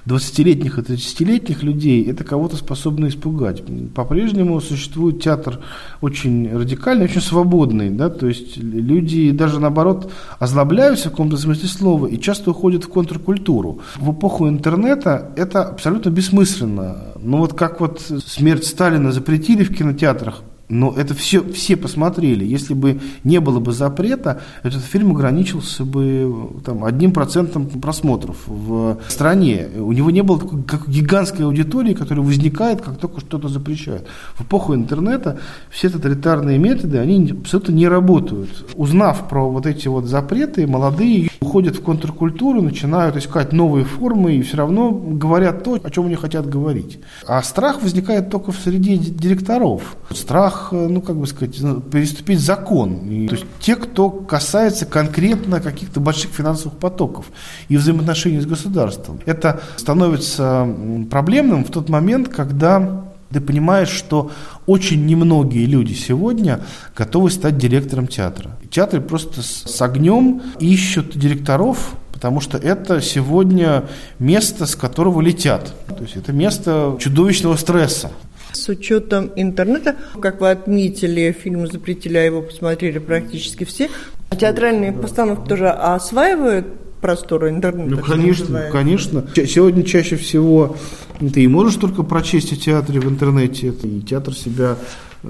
20-летних 0.07 0.79
и 0.79 0.83
30-летних 0.83 1.63
людей 1.63 2.09
это 2.09 2.25
кого-то 2.25 2.57
способно 2.57 3.09
испугать. 3.09 3.63
По-прежнему 3.95 4.61
существует 4.61 5.23
театр 5.23 5.61
очень 6.01 6.49
радикальный, 6.53 7.07
очень 7.07 7.21
свободный, 7.21 7.91
да, 7.91 8.09
то 8.09 8.27
есть 8.27 8.57
люди 8.57 9.31
даже 9.33 9.61
наоборот 9.61 10.13
озлобляются 10.39 11.09
в 11.09 11.13
каком-то 11.13 11.37
смысле 11.37 11.69
слова 11.69 12.07
и 12.07 12.19
часто 12.19 12.53
уходят 12.53 12.85
в 12.85 12.89
контркультуру. 12.89 13.81
В 13.97 14.13
эпоху 14.13 14.49
интернета 14.49 15.33
это 15.37 15.65
абсолютно 15.65 16.11
бессмысленно. 16.11 16.97
Ну 17.21 17.39
вот 17.39 17.55
как 17.55 17.81
вот 17.81 18.01
смерть 18.01 18.65
Сталина 18.65 19.11
запретили 19.11 19.65
в 19.65 19.77
кинотеатрах, 19.77 20.43
но 20.69 20.93
это 20.97 21.15
все, 21.15 21.43
все 21.53 21.77
посмотрели. 21.77 22.45
Если 22.45 22.75
бы 22.75 23.01
не 23.25 23.41
было 23.41 23.61
бы 23.61 23.73
запрета, 23.73 24.41
этот 24.63 24.83
фильм 24.83 25.13
ограничился 25.13 25.85
бы 25.85 26.51
там, 26.65 26.85
одним 26.85 27.13
процентом 27.13 27.67
просмотров 27.67 28.37
в 28.47 28.99
стране. 29.09 29.69
У 29.77 29.93
него 29.93 30.11
не 30.11 30.23
было 30.23 30.41
такой 30.41 30.63
как 30.65 30.89
гигантской 30.89 31.45
аудитории, 31.45 31.95
которая 31.95 32.25
возникает, 32.25 32.81
как 32.81 32.99
только 32.99 33.21
что-то 33.21 33.49
запрещают. 33.49 34.07
В 34.35 34.43
эпоху 34.43 34.75
интернета 34.75 35.39
все 35.71 35.89
тоталитарные 35.89 36.59
методы, 36.59 36.99
они 36.99 37.31
абсолютно 37.31 37.73
не 37.73 37.87
работают. 37.87 38.67
Узнав 38.75 39.29
про 39.29 39.49
вот 39.49 39.67
эти 39.67 39.87
вот 39.89 40.07
запреты, 40.07 40.67
молодые 40.67 41.31
уходят 41.41 41.77
в 41.77 41.83
контркультуру, 41.83 42.61
начинают 42.61 43.17
искать 43.17 43.53
новые 43.53 43.85
формы 43.85 44.37
и 44.37 44.43
все 44.43 44.57
равно 44.57 44.91
говорят 44.91 45.63
то, 45.63 45.79
о 45.81 45.91
чем 45.91 46.07
они 46.07 46.17
хотят 46.17 46.49
говорить. 46.49 46.99
А 47.27 47.43
страх 47.43 47.83
возникает 47.83 48.31
только 48.31 48.51
в 48.51 48.57
среде 48.57 48.97
директоров. 48.97 49.97
Страх 50.11 50.56
страх, 50.57 50.69
э, 50.73 50.89
ну, 50.89 51.01
как 51.01 51.17
бы 51.17 51.27
сказать, 51.27 51.57
переступить 51.91 52.41
закон. 52.41 53.09
И, 53.09 53.29
то 53.29 53.35
есть 53.35 53.47
те, 53.61 53.77
кто 53.77 54.11
касается 54.11 54.87
конкретно 54.87 55.61
каких-то 55.61 56.01
больших 56.01 56.31
финансовых 56.33 56.79
потоков 56.79 57.27
и 57.69 57.77
взаимоотношений 57.77 58.41
с 58.41 58.47
государством. 58.47 59.21
Это 59.27 59.61
становится 59.77 60.69
проблемным 61.11 61.65
в 61.65 61.71
тот 61.71 61.89
момент, 61.89 62.29
когда 62.29 63.05
ты 63.33 63.41
понимаешь, 63.41 63.89
что 63.91 64.31
очень 64.67 65.05
немногие 65.05 65.67
люди 65.67 65.95
сегодня 65.95 66.61
готовы 66.97 67.31
стать 67.31 67.59
директором 67.59 68.07
театра. 68.07 68.53
Театры 68.71 69.01
просто 69.01 69.43
с 69.43 69.83
огнем 69.83 70.43
ищут 70.61 71.19
директоров, 71.19 71.95
потому 72.13 72.41
что 72.41 72.57
это 72.57 73.01
сегодня 73.03 73.85
место, 74.19 74.65
с 74.67 74.77
которого 74.77 75.21
летят. 75.21 75.75
То 75.89 76.03
есть 76.03 76.17
это 76.17 76.33
место 76.33 76.97
чудовищного 77.01 77.57
стресса. 77.57 78.11
С 78.57 78.69
учетом 78.69 79.31
интернета, 79.37 79.97
как 80.21 80.41
вы 80.41 80.51
отметили, 80.51 81.37
фильм 81.39 81.67
запретили, 81.71 82.17
а 82.17 82.23
его 82.23 82.43
посмотрели 82.43 82.99
практически 82.99 83.65
все. 83.65 83.91
А 84.31 84.37
театральные 84.37 84.93
постановки 84.93 85.49
тоже 85.49 85.69
осваивают 85.69 86.67
просторы 87.01 87.51
интернета? 87.51 87.91
Ну, 87.91 87.99
конечно, 88.03 88.63
конечно. 88.73 89.27
Сегодня 89.35 89.85
чаще 89.85 90.17
всего 90.17 90.77
ты 91.21 91.43
и 91.43 91.47
можешь 91.47 91.77
только 91.77 92.03
прочесть 92.03 92.53
о 92.53 92.57
театре 92.57 92.99
в 93.01 93.09
интернете, 93.09 93.69
и 93.83 94.01
театр 94.01 94.35
себя 94.35 94.77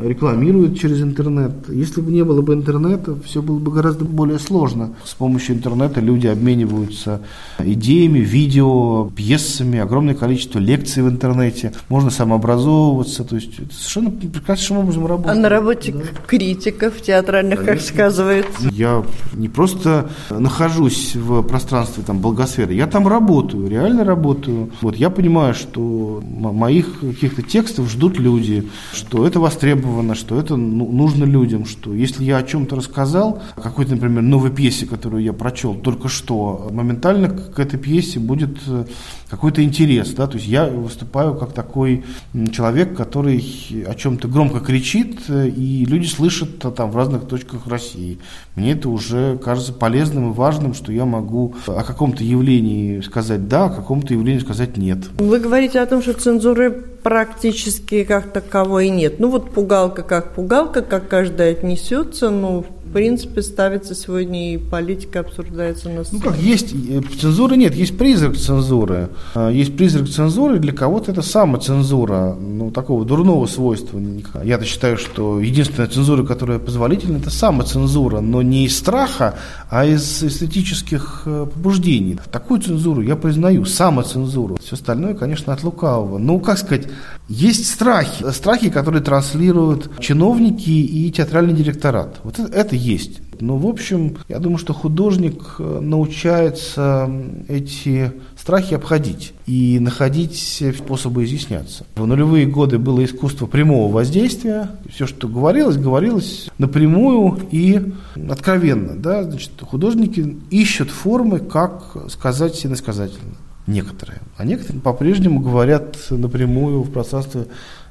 рекламируют 0.02 0.78
через 0.78 1.02
интернет. 1.02 1.52
Если 1.68 2.00
бы 2.00 2.12
не 2.12 2.24
было 2.24 2.42
бы 2.42 2.54
интернета, 2.54 3.16
все 3.24 3.42
было 3.42 3.58
бы 3.58 3.70
гораздо 3.70 4.04
более 4.04 4.38
сложно. 4.38 4.94
С 5.04 5.14
помощью 5.14 5.56
интернета 5.56 6.00
люди 6.00 6.26
обмениваются 6.26 7.22
идеями, 7.58 8.18
видео, 8.18 9.10
пьесами, 9.14 9.78
огромное 9.78 10.14
количество 10.14 10.58
лекций 10.58 11.02
в 11.02 11.08
интернете. 11.08 11.72
Можно 11.88 12.10
самообразовываться. 12.10 13.24
То 13.24 13.36
есть 13.36 13.58
это 13.58 13.74
совершенно 13.74 14.10
прекрасным 14.10 14.78
образом 14.78 15.06
работает. 15.06 15.36
А 15.36 15.40
на 15.40 15.48
работе 15.48 15.92
да. 15.92 16.00
критиков 16.26 17.00
театральных, 17.00 17.64
Конечно. 17.64 17.76
как 17.76 17.86
сказывается? 17.86 18.68
Я 18.72 19.04
не 19.34 19.48
просто 19.48 20.10
нахожусь 20.30 21.14
в 21.14 21.42
пространстве 21.42 22.02
там, 22.06 22.18
благосферы, 22.18 22.74
я 22.74 22.86
там 22.86 23.08
работаю, 23.08 23.68
реально 23.68 24.04
работаю. 24.04 24.70
Вот 24.80 24.96
я 24.96 25.10
понимаю, 25.10 25.54
что 25.54 26.22
моих 26.24 27.00
каких-то 27.00 27.42
текстов 27.42 27.90
ждут 27.90 28.18
люди, 28.18 28.68
что 28.92 29.26
это 29.26 29.40
востребовано 29.40 29.85
востребовано, 29.86 30.14
что 30.14 30.38
это 30.38 30.56
ну, 30.56 30.90
нужно 30.90 31.24
людям, 31.24 31.64
что 31.64 31.94
если 31.94 32.24
я 32.24 32.38
о 32.38 32.42
чем-то 32.42 32.76
рассказал, 32.76 33.42
какой-то, 33.56 33.92
например, 33.92 34.22
новой 34.22 34.50
пьесе, 34.50 34.86
которую 34.86 35.22
я 35.22 35.32
прочел 35.32 35.74
только 35.74 36.08
что, 36.08 36.68
моментально 36.72 37.28
к 37.28 37.58
этой 37.58 37.78
пьесе 37.78 38.18
будет 38.18 38.58
э, 38.66 38.84
какой-то 39.30 39.62
интерес, 39.62 40.10
да, 40.10 40.26
то 40.26 40.36
есть 40.36 40.48
я 40.48 40.66
выступаю 40.66 41.34
как 41.34 41.52
такой 41.52 42.04
человек, 42.52 42.96
который 42.96 43.44
о 43.86 43.94
чем-то 43.94 44.28
громко 44.28 44.60
кричит, 44.60 45.20
э, 45.28 45.48
и 45.48 45.84
люди 45.84 46.06
слышат 46.06 46.58
там 46.58 46.90
в 46.90 46.96
разных 46.96 47.26
точках 47.26 47.66
России. 47.66 48.18
Мне 48.54 48.72
это 48.72 48.88
уже 48.88 49.38
кажется 49.38 49.72
полезным 49.72 50.30
и 50.30 50.34
важным, 50.34 50.74
что 50.74 50.92
я 50.92 51.04
могу 51.04 51.54
о 51.66 51.82
каком-то 51.82 52.24
явлении 52.24 53.00
сказать 53.00 53.48
да, 53.48 53.66
о 53.66 53.70
каком-то 53.70 54.14
явлении 54.14 54.40
сказать 54.40 54.76
нет. 54.76 54.98
Вы 55.18 55.38
говорите 55.38 55.80
о 55.80 55.86
том, 55.86 56.02
что 56.02 56.12
цензуры 56.12 56.70
практически 57.06 58.02
как 58.02 58.32
таковой 58.32 58.88
нет. 58.88 59.20
Ну 59.20 59.30
вот 59.30 59.52
пугалка 59.76 60.02
как 60.02 60.32
пугалка, 60.32 60.80
как 60.80 61.08
каждая 61.08 61.52
отнесется, 61.52 62.30
но 62.30 62.62
в 62.62 62.66
принципе 62.92 63.42
ставится 63.42 63.94
сегодня 63.94 64.54
и 64.54 64.58
политика 64.58 65.20
обсуждается 65.20 65.88
на 65.88 66.04
Ну 66.10 66.20
как, 66.20 66.36
есть, 66.38 66.72
э, 66.72 67.00
цензуры 67.20 67.56
нет, 67.56 67.74
есть 67.74 67.96
призрак 67.96 68.36
цензуры. 68.36 69.08
А, 69.34 69.50
есть 69.50 69.76
призрак 69.76 70.08
цензуры, 70.08 70.58
для 70.58 70.72
кого-то 70.72 71.12
это 71.12 71.22
самоцензура, 71.22 72.34
ну 72.34 72.70
такого 72.70 73.04
дурного 73.04 73.46
свойства. 73.46 74.00
Я-то 74.42 74.64
считаю, 74.64 74.96
что 74.96 75.40
единственная 75.40 75.88
цензура, 75.88 76.24
которая 76.24 76.58
позволительна, 76.58 77.18
это 77.18 77.30
самоцензура, 77.30 78.20
но 78.20 78.42
не 78.42 78.66
из 78.66 78.76
страха, 78.76 79.34
а 79.70 79.84
из 79.84 80.22
эстетических 80.22 81.22
э, 81.26 81.46
побуждений. 81.52 82.18
Такую 82.30 82.60
цензуру 82.60 83.02
я 83.02 83.16
признаю, 83.16 83.64
самоцензуру. 83.64 84.58
Все 84.62 84.74
остальное, 84.74 85.14
конечно, 85.14 85.52
от 85.52 85.62
лукавого. 85.62 86.18
Ну, 86.18 86.38
как 86.40 86.58
сказать, 86.58 86.86
есть 87.28 87.68
страхи, 87.68 88.30
страхи, 88.30 88.70
которые 88.70 89.02
транслируют 89.02 89.90
чиновники 89.98 90.70
и 90.70 91.10
театральный 91.10 91.54
директорат. 91.54 92.20
Вот 92.22 92.38
это, 92.38 92.75
это 92.76 92.84
есть. 92.84 93.20
Но, 93.40 93.58
в 93.58 93.66
общем, 93.66 94.16
я 94.28 94.38
думаю, 94.38 94.58
что 94.58 94.72
художник 94.72 95.56
э, 95.58 95.80
научается 95.80 97.10
эти 97.48 98.12
страхи 98.36 98.74
обходить 98.74 99.34
и 99.46 99.78
находить 99.78 100.64
способы 100.76 101.24
изъясняться. 101.24 101.84
В 101.96 102.06
нулевые 102.06 102.46
годы 102.46 102.78
было 102.78 103.04
искусство 103.04 103.46
прямого 103.46 103.92
воздействия. 103.92 104.70
Все, 104.90 105.06
что 105.06 105.28
говорилось, 105.28 105.76
говорилось 105.76 106.48
напрямую 106.58 107.38
и 107.50 107.92
откровенно. 108.30 108.94
Да? 108.94 109.24
Значит, 109.24 109.52
художники 109.60 110.36
ищут 110.50 110.90
формы, 110.90 111.40
как 111.40 111.96
сказать 112.08 112.64
иносказательно. 112.64 113.34
Некоторые. 113.66 114.20
А 114.36 114.44
некоторые 114.44 114.80
по-прежнему 114.80 115.40
говорят 115.40 115.96
напрямую 116.10 116.82
в 116.82 116.90
пространстве 116.90 117.46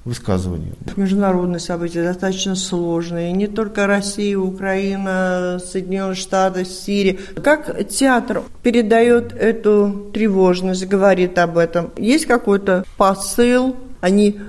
высказывания. 0.06 0.74
Международные 0.96 1.60
события 1.60 2.04
достаточно 2.04 2.56
сложные. 2.56 3.32
Не 3.32 3.48
только 3.48 3.88
Россия, 3.88 4.38
Украина, 4.38 5.60
Соединенные 5.64 6.16
Штаты, 6.16 6.64
Сирия. 6.64 7.18
Как 7.44 7.88
театр 7.90 8.44
передает 8.62 9.34
эту 9.34 10.12
тревожность, 10.14 10.86
говорит 10.86 11.38
об 11.40 11.58
этом? 11.58 11.92
Есть 11.98 12.28
какой-то 12.28 12.86
посыл? 12.98 13.76
Они 14.00 14.40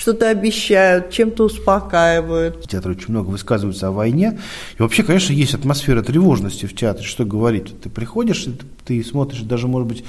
что-то 0.00 0.30
обещают, 0.30 1.10
чем-то 1.10 1.44
успокаивают. 1.44 2.66
Театр 2.68 2.92
очень 2.92 3.10
много 3.10 3.28
высказывается 3.28 3.88
о 3.88 3.90
войне. 3.90 4.38
И 4.78 4.82
вообще, 4.82 5.02
конечно, 5.02 5.34
есть 5.34 5.52
атмосфера 5.52 6.02
тревожности 6.02 6.64
в 6.64 6.74
театре. 6.74 7.04
Что 7.04 7.24
говорить? 7.24 7.78
Ты 7.82 7.90
приходишь, 7.90 8.46
ты 8.86 9.04
смотришь 9.04 9.40
даже, 9.40 9.66
может 9.68 9.88
быть, 9.88 10.04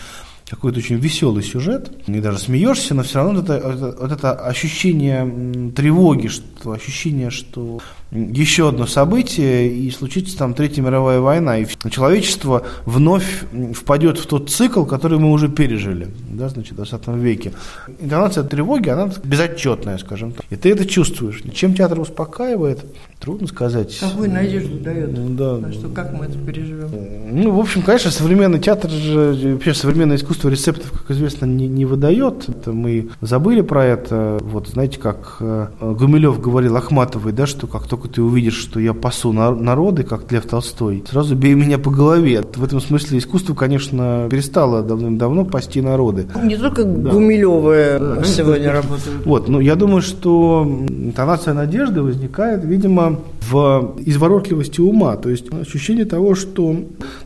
какой-то 0.52 0.80
очень 0.80 0.98
веселый 0.98 1.44
сюжет, 1.44 1.92
и 2.08 2.20
даже 2.20 2.38
смеешься, 2.38 2.94
но 2.94 3.04
все 3.04 3.20
равно 3.20 3.40
вот 3.40 3.50
это, 3.50 3.96
вот 4.00 4.12
это 4.12 4.34
ощущение 4.34 5.72
тревоги, 5.72 6.28
что, 6.28 6.72
ощущение, 6.72 7.30
что 7.30 7.80
еще 8.12 8.70
одно 8.70 8.88
событие, 8.88 9.70
и 9.70 9.90
случится 9.90 10.38
там 10.38 10.54
Третья 10.54 10.82
мировая 10.82 11.20
война, 11.22 11.58
и 11.58 11.66
человечество 11.90 12.64
вновь 12.86 13.46
впадет 13.74 14.18
в 14.18 14.26
тот 14.26 14.50
цикл, 14.50 14.84
который 14.84 15.18
мы 15.18 15.32
уже 15.32 15.48
пережили, 15.48 16.10
да, 16.30 16.50
значит, 16.50 16.74
в 16.74 16.76
20 16.76 17.08
веке. 17.10 17.54
Интонация 18.00 18.44
тревоги, 18.44 18.90
она 18.90 19.10
безотчетная, 19.24 19.98
скажем 19.98 20.34
так. 20.34 20.46
И 20.50 20.56
ты 20.56 20.72
это 20.72 20.86
чувствуешь. 20.86 21.42
Чем 21.54 21.74
театр 21.74 22.00
успокаивает, 22.00 22.84
трудно 23.20 23.48
сказать. 23.48 23.98
Какую 24.00 24.30
надежду 24.32 24.78
дает? 24.80 25.36
Да. 25.36 25.58
На 25.58 25.72
что, 25.72 25.88
как 25.88 26.14
мы 26.14 26.26
это 26.26 26.38
переживем? 26.38 26.90
Ну, 27.32 27.52
в 27.52 27.60
общем, 27.60 27.82
конечно, 27.82 28.12
современный 28.12 28.60
театр, 28.60 28.90
же, 28.90 29.54
вообще 29.54 29.74
современное 29.74 30.18
искусство 30.18 30.50
рецептов, 30.50 30.92
как 30.92 31.12
известно, 31.12 31.46
не, 31.46 31.68
не 31.68 31.86
выдает. 31.86 32.50
Это 32.50 32.74
мы 32.74 33.10
забыли 33.22 33.62
про 33.62 33.86
это. 33.86 34.38
Вот, 34.42 34.68
знаете, 34.68 35.00
как 35.00 35.38
э, 35.40 35.68
Гумилев 35.80 36.42
говорил 36.42 36.76
Ахматовой, 36.76 37.32
да, 37.32 37.48
что 37.48 37.68
как 37.68 37.88
только 37.88 38.01
только 38.02 38.16
ты 38.16 38.22
увидишь, 38.22 38.58
что 38.58 38.80
я 38.80 38.94
пасу 38.94 39.32
народы, 39.32 40.04
как 40.04 40.32
Лев 40.32 40.46
Толстой, 40.46 41.04
сразу 41.10 41.36
бей 41.36 41.54
меня 41.54 41.78
по 41.78 41.92
голове. 41.92 42.44
В 42.56 42.64
этом 42.64 42.82
смысле 42.82 43.20
искусство, 43.20 43.54
конечно, 43.54 44.28
перестало 44.30 44.82
давным-давно 44.82 45.46
пасти 45.46 45.82
народы. 45.82 46.28
Не 46.44 46.58
только 46.58 46.84
да. 46.84 47.12
Гумилевы 47.12 47.98
да. 48.00 48.24
сегодня 48.24 48.72
работают. 48.72 49.26
Вот, 49.26 49.50
но 49.50 49.60
я 49.62 49.76
думаю, 49.76 50.02
что 50.02 50.66
интонация 50.90 51.54
надежды 51.54 52.02
возникает, 52.02 52.64
видимо, 52.64 53.20
в 53.50 53.96
изворотливости 54.06 54.82
ума, 54.82 55.16
то 55.18 55.30
есть 55.30 55.52
ощущение 55.54 56.06
того, 56.06 56.36
что 56.36 56.76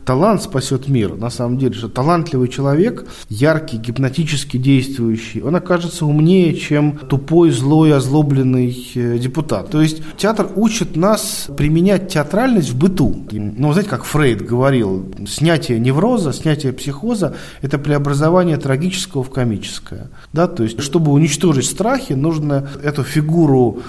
талант 0.05 0.43
спасет 0.43 0.87
мир, 0.87 1.15
на 1.15 1.29
самом 1.29 1.57
деле, 1.57 1.73
что 1.73 1.89
талантливый 1.89 2.47
человек, 2.47 3.05
яркий, 3.29 3.77
гипнотически 3.77 4.57
действующий, 4.57 5.41
он 5.41 5.55
окажется 5.55 6.05
умнее, 6.05 6.55
чем 6.55 6.97
тупой, 7.09 7.51
злой, 7.51 7.93
озлобленный 7.93 8.75
э, 8.95 9.17
депутат. 9.19 9.69
То 9.69 9.81
есть 9.81 10.01
театр 10.17 10.47
учит 10.65 10.95
нас 10.95 11.47
применять 11.55 12.07
театральность 12.07 12.71
в 12.71 12.77
быту. 12.77 13.15
Ну, 13.31 13.71
знаете, 13.71 13.89
как 13.89 14.03
Фрейд 14.03 14.41
говорил, 14.41 15.13
снятие 15.27 15.79
невроза, 15.79 16.33
снятие 16.33 16.73
психоза– 16.73 17.35
это 17.61 17.77
преобразование 17.77 18.57
трагического 18.57 19.23
в 19.23 19.29
комическое. 19.29 20.09
Да? 20.33 20.47
То 20.47 20.63
есть, 20.63 20.81
чтобы 20.81 21.11
уничтожить 21.11 21.65
страхи, 21.65 22.13
нужно 22.13 22.67
эту 22.83 23.03
фигуру 23.03 23.81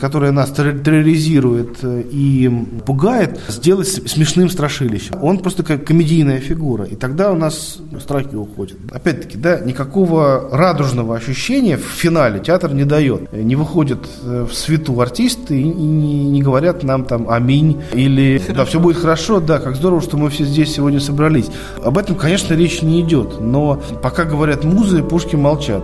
которая 0.00 0.30
нас 0.32 0.50
терроризирует 0.50 1.78
э, 1.82 2.02
и 2.10 2.48
пугает, 2.86 3.40
сделать 3.48 3.88
смешным 3.88 4.48
страшилищем. 4.48 5.16
Он 5.20 5.38
просто 5.38 5.62
как 5.62 5.84
комедийная 5.84 6.38
фигура, 6.38 6.84
и 6.84 6.94
тогда 6.94 7.32
у 7.32 7.36
нас 7.36 7.78
страхи 8.00 8.34
уходят. 8.36 8.78
Опять-таки, 8.92 9.36
да, 9.36 9.58
никакого 9.58 10.48
радужного 10.52 11.16
ощущения 11.16 11.76
в 11.76 11.82
финале 11.82 12.40
театр 12.40 12.72
не 12.72 12.84
дает. 12.84 13.32
Не 13.32 13.56
выходят 13.56 14.06
э, 14.22 14.46
в 14.48 14.54
свету 14.54 15.00
артисты 15.00 15.60
и 15.60 15.64
не, 15.64 16.42
говорят 16.42 16.82
нам 16.82 17.04
там 17.04 17.28
«Аминь» 17.28 17.82
или 17.94 18.40
«Да, 18.54 18.64
все 18.64 18.78
будет 18.78 18.98
хорошо», 18.98 19.40
да, 19.40 19.58
как 19.58 19.76
здорово, 19.76 20.02
что 20.02 20.16
мы 20.16 20.30
все 20.30 20.44
здесь 20.44 20.72
сегодня 20.72 21.00
собрались. 21.00 21.46
Об 21.82 21.98
этом, 21.98 22.16
конечно, 22.16 22.54
речь 22.54 22.82
не 22.82 23.00
идет, 23.00 23.40
но 23.40 23.82
пока 24.02 24.24
говорят 24.24 24.62
музы, 24.62 25.02
пушки 25.02 25.36
молчат 25.36 25.82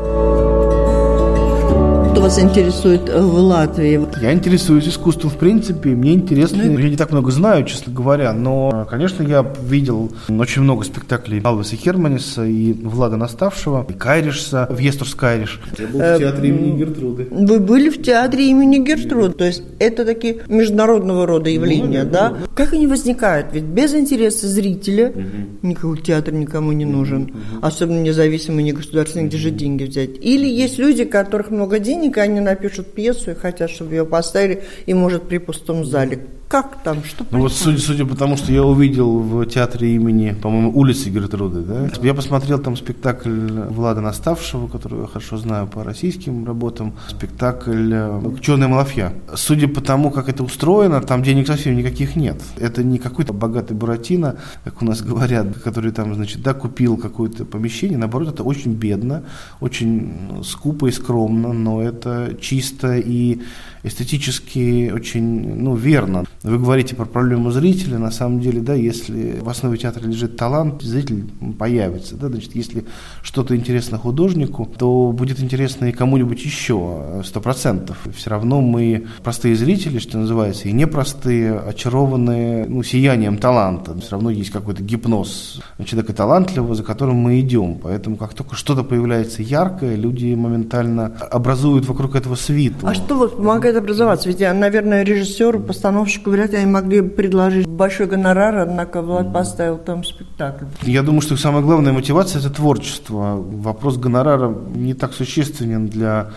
что 2.20 2.24
вас 2.24 2.38
интересует 2.38 3.08
э, 3.08 3.18
в 3.18 3.34
Латвии? 3.34 4.06
Я 4.20 4.34
интересуюсь 4.34 4.86
искусством 4.86 5.30
в 5.30 5.36
принципе. 5.36 5.90
Мне 5.90 6.12
интересно, 6.12 6.64
ну, 6.64 6.78
я 6.78 6.90
не 6.90 6.96
так 6.96 7.12
много 7.12 7.30
знаю, 7.30 7.64
честно 7.64 7.94
говоря, 7.94 8.34
но, 8.34 8.86
конечно, 8.90 9.22
я 9.22 9.46
видел 9.62 10.12
очень 10.28 10.60
много 10.60 10.84
спектаклей 10.84 11.40
Алвеса 11.42 11.76
Херманиса 11.76 12.44
и 12.44 12.74
Влада 12.74 13.16
Наставшего, 13.16 13.86
и 13.88 13.94
Кайришса, 13.94 14.66
в 14.70 14.78
Естурс 14.78 15.14
Кайриш. 15.14 15.60
Я 15.78 15.86
был 15.86 15.98
в 15.98 16.02
э, 16.02 16.18
театре 16.18 16.48
имени 16.50 16.78
Гертруды. 16.78 17.28
Вы 17.30 17.58
были 17.58 17.88
в 17.88 18.02
театре 18.02 18.50
имени 18.50 18.84
Гертруды, 18.84 19.32
то 19.32 19.44
есть 19.44 19.62
это 19.78 20.04
такие 20.04 20.42
международного 20.48 21.26
рода 21.26 21.48
явления, 21.48 22.04
ну, 22.04 22.10
да? 22.10 22.36
Как 22.54 22.74
они 22.74 22.86
возникают? 22.86 23.46
Ведь 23.54 23.64
без 23.64 23.94
интереса 23.94 24.46
зрителя 24.46 25.08
угу. 25.08 25.66
никакой 25.68 25.98
театр 26.00 26.34
никому 26.34 26.72
не 26.72 26.84
нужен, 26.84 27.22
угу. 27.22 27.32
особенно 27.62 28.02
независимый, 28.02 28.62
не 28.62 28.72
государственный, 28.72 29.26
где 29.26 29.38
же 29.38 29.50
деньги 29.50 29.84
взять. 29.84 30.10
Или 30.20 30.46
есть 30.46 30.78
люди, 30.78 31.04
у 31.04 31.08
которых 31.08 31.50
много 31.50 31.78
денег, 31.78 32.09
денег, 32.10 32.18
они 32.18 32.40
напишут 32.40 32.92
пьесу 32.92 33.30
и 33.30 33.34
хотят, 33.34 33.70
чтобы 33.70 33.94
ее 33.94 34.04
поставили, 34.04 34.62
и, 34.86 34.94
может, 34.94 35.28
при 35.28 35.38
пустом 35.38 35.84
зале. 35.84 36.20
Как 36.50 36.82
там? 36.82 37.04
Что 37.04 37.24
ну 37.30 37.42
вот 37.42 37.52
судя, 37.52 37.78
судя 37.78 38.04
по 38.04 38.16
тому, 38.16 38.36
что 38.36 38.50
я 38.50 38.64
увидел 38.64 39.20
в 39.20 39.46
театре 39.46 39.94
имени, 39.94 40.32
по-моему, 40.32 40.76
улицы 40.76 41.08
Гертруды, 41.08 41.60
да, 41.60 41.88
я 42.02 42.12
посмотрел 42.12 42.58
там 42.58 42.76
спектакль 42.76 43.52
Влада 43.68 44.00
Наставшего, 44.00 44.66
которого 44.66 45.02
я 45.02 45.06
хорошо 45.06 45.36
знаю 45.36 45.68
по 45.68 45.84
российским 45.84 46.44
работам, 46.44 46.94
спектакль 47.08 47.94
«Черная 48.40 48.66
малафья». 48.66 49.12
Судя 49.36 49.68
по 49.68 49.80
тому, 49.80 50.10
как 50.10 50.28
это 50.28 50.42
устроено, 50.42 51.00
там 51.00 51.22
денег 51.22 51.46
совсем 51.46 51.76
никаких 51.76 52.16
нет. 52.16 52.42
Это 52.58 52.82
не 52.82 52.98
какой-то 52.98 53.32
богатый 53.32 53.74
Буратино, 53.74 54.38
как 54.64 54.82
у 54.82 54.84
нас 54.84 55.02
говорят, 55.02 55.56
который 55.62 55.92
там, 55.92 56.16
значит, 56.16 56.42
да, 56.42 56.52
купил 56.52 56.96
какое-то 56.96 57.44
помещение, 57.44 57.96
наоборот, 57.96 58.34
это 58.34 58.42
очень 58.42 58.72
бедно, 58.72 59.22
очень 59.60 60.42
скупо 60.42 60.86
и 60.86 60.90
скромно, 60.90 61.52
но 61.52 61.80
это 61.80 62.36
чисто 62.40 62.96
и 62.96 63.40
эстетически 63.82 64.90
очень 64.94 65.54
ну, 65.56 65.74
верно. 65.74 66.24
Вы 66.42 66.58
говорите 66.58 66.94
про 66.94 67.04
проблему 67.04 67.50
зрителя, 67.50 67.98
на 67.98 68.10
самом 68.10 68.40
деле, 68.40 68.60
да, 68.60 68.74
если 68.74 69.38
в 69.40 69.48
основе 69.48 69.78
театра 69.78 70.06
лежит 70.06 70.36
талант, 70.36 70.82
зритель 70.82 71.24
появится, 71.58 72.16
да, 72.16 72.28
значит, 72.28 72.54
если 72.54 72.84
что-то 73.22 73.56
интересно 73.56 73.98
художнику, 73.98 74.68
то 74.78 75.12
будет 75.12 75.40
интересно 75.40 75.86
и 75.86 75.92
кому-нибудь 75.92 76.42
еще, 76.42 77.22
сто 77.24 77.40
процентов. 77.40 77.98
Все 78.14 78.30
равно 78.30 78.60
мы 78.60 79.06
простые 79.22 79.56
зрители, 79.56 79.98
что 79.98 80.18
называется, 80.18 80.68
и 80.68 80.72
непростые, 80.72 81.58
очарованные, 81.58 82.66
ну, 82.66 82.82
сиянием 82.82 83.38
таланта. 83.38 83.98
Все 84.00 84.12
равно 84.12 84.30
есть 84.30 84.50
какой-то 84.50 84.82
гипноз 84.82 85.60
человека 85.84 86.12
талантливого, 86.12 86.74
за 86.74 86.82
которым 86.82 87.16
мы 87.16 87.40
идем. 87.40 87.78
Поэтому 87.82 88.16
как 88.16 88.34
только 88.34 88.56
что-то 88.56 88.82
появляется 88.82 89.42
яркое, 89.42 89.96
люди 89.96 90.34
моментально 90.34 91.06
образуют 91.30 91.86
вокруг 91.86 92.16
этого 92.16 92.34
свиту. 92.34 92.86
А 92.86 92.94
что 92.94 93.16
вот 93.16 93.36
помогает 93.36 93.69
помогает 93.70 93.76
образоваться. 93.76 94.28
Ведь, 94.28 94.40
наверное, 94.40 95.04
режиссеру, 95.04 95.60
постановщику 95.60 96.30
вряд 96.30 96.52
ли 96.52 96.58
они 96.58 96.66
могли 96.66 97.02
предложить 97.02 97.66
большой 97.66 98.06
гонорар, 98.06 98.58
однако 98.58 99.02
Влад 99.02 99.32
поставил 99.32 99.78
там 99.78 100.04
спектакль. 100.04 100.66
Я 100.82 101.02
думаю, 101.02 101.20
что 101.20 101.36
самая 101.36 101.62
главная 101.62 101.92
мотивация– 101.92 102.40
это 102.40 102.50
творчество. 102.50 103.36
Вопрос 103.36 103.96
гонорара 103.96 104.54
не 104.74 104.94
так 104.94 105.12
существенен 105.12 105.88
для 105.88 106.30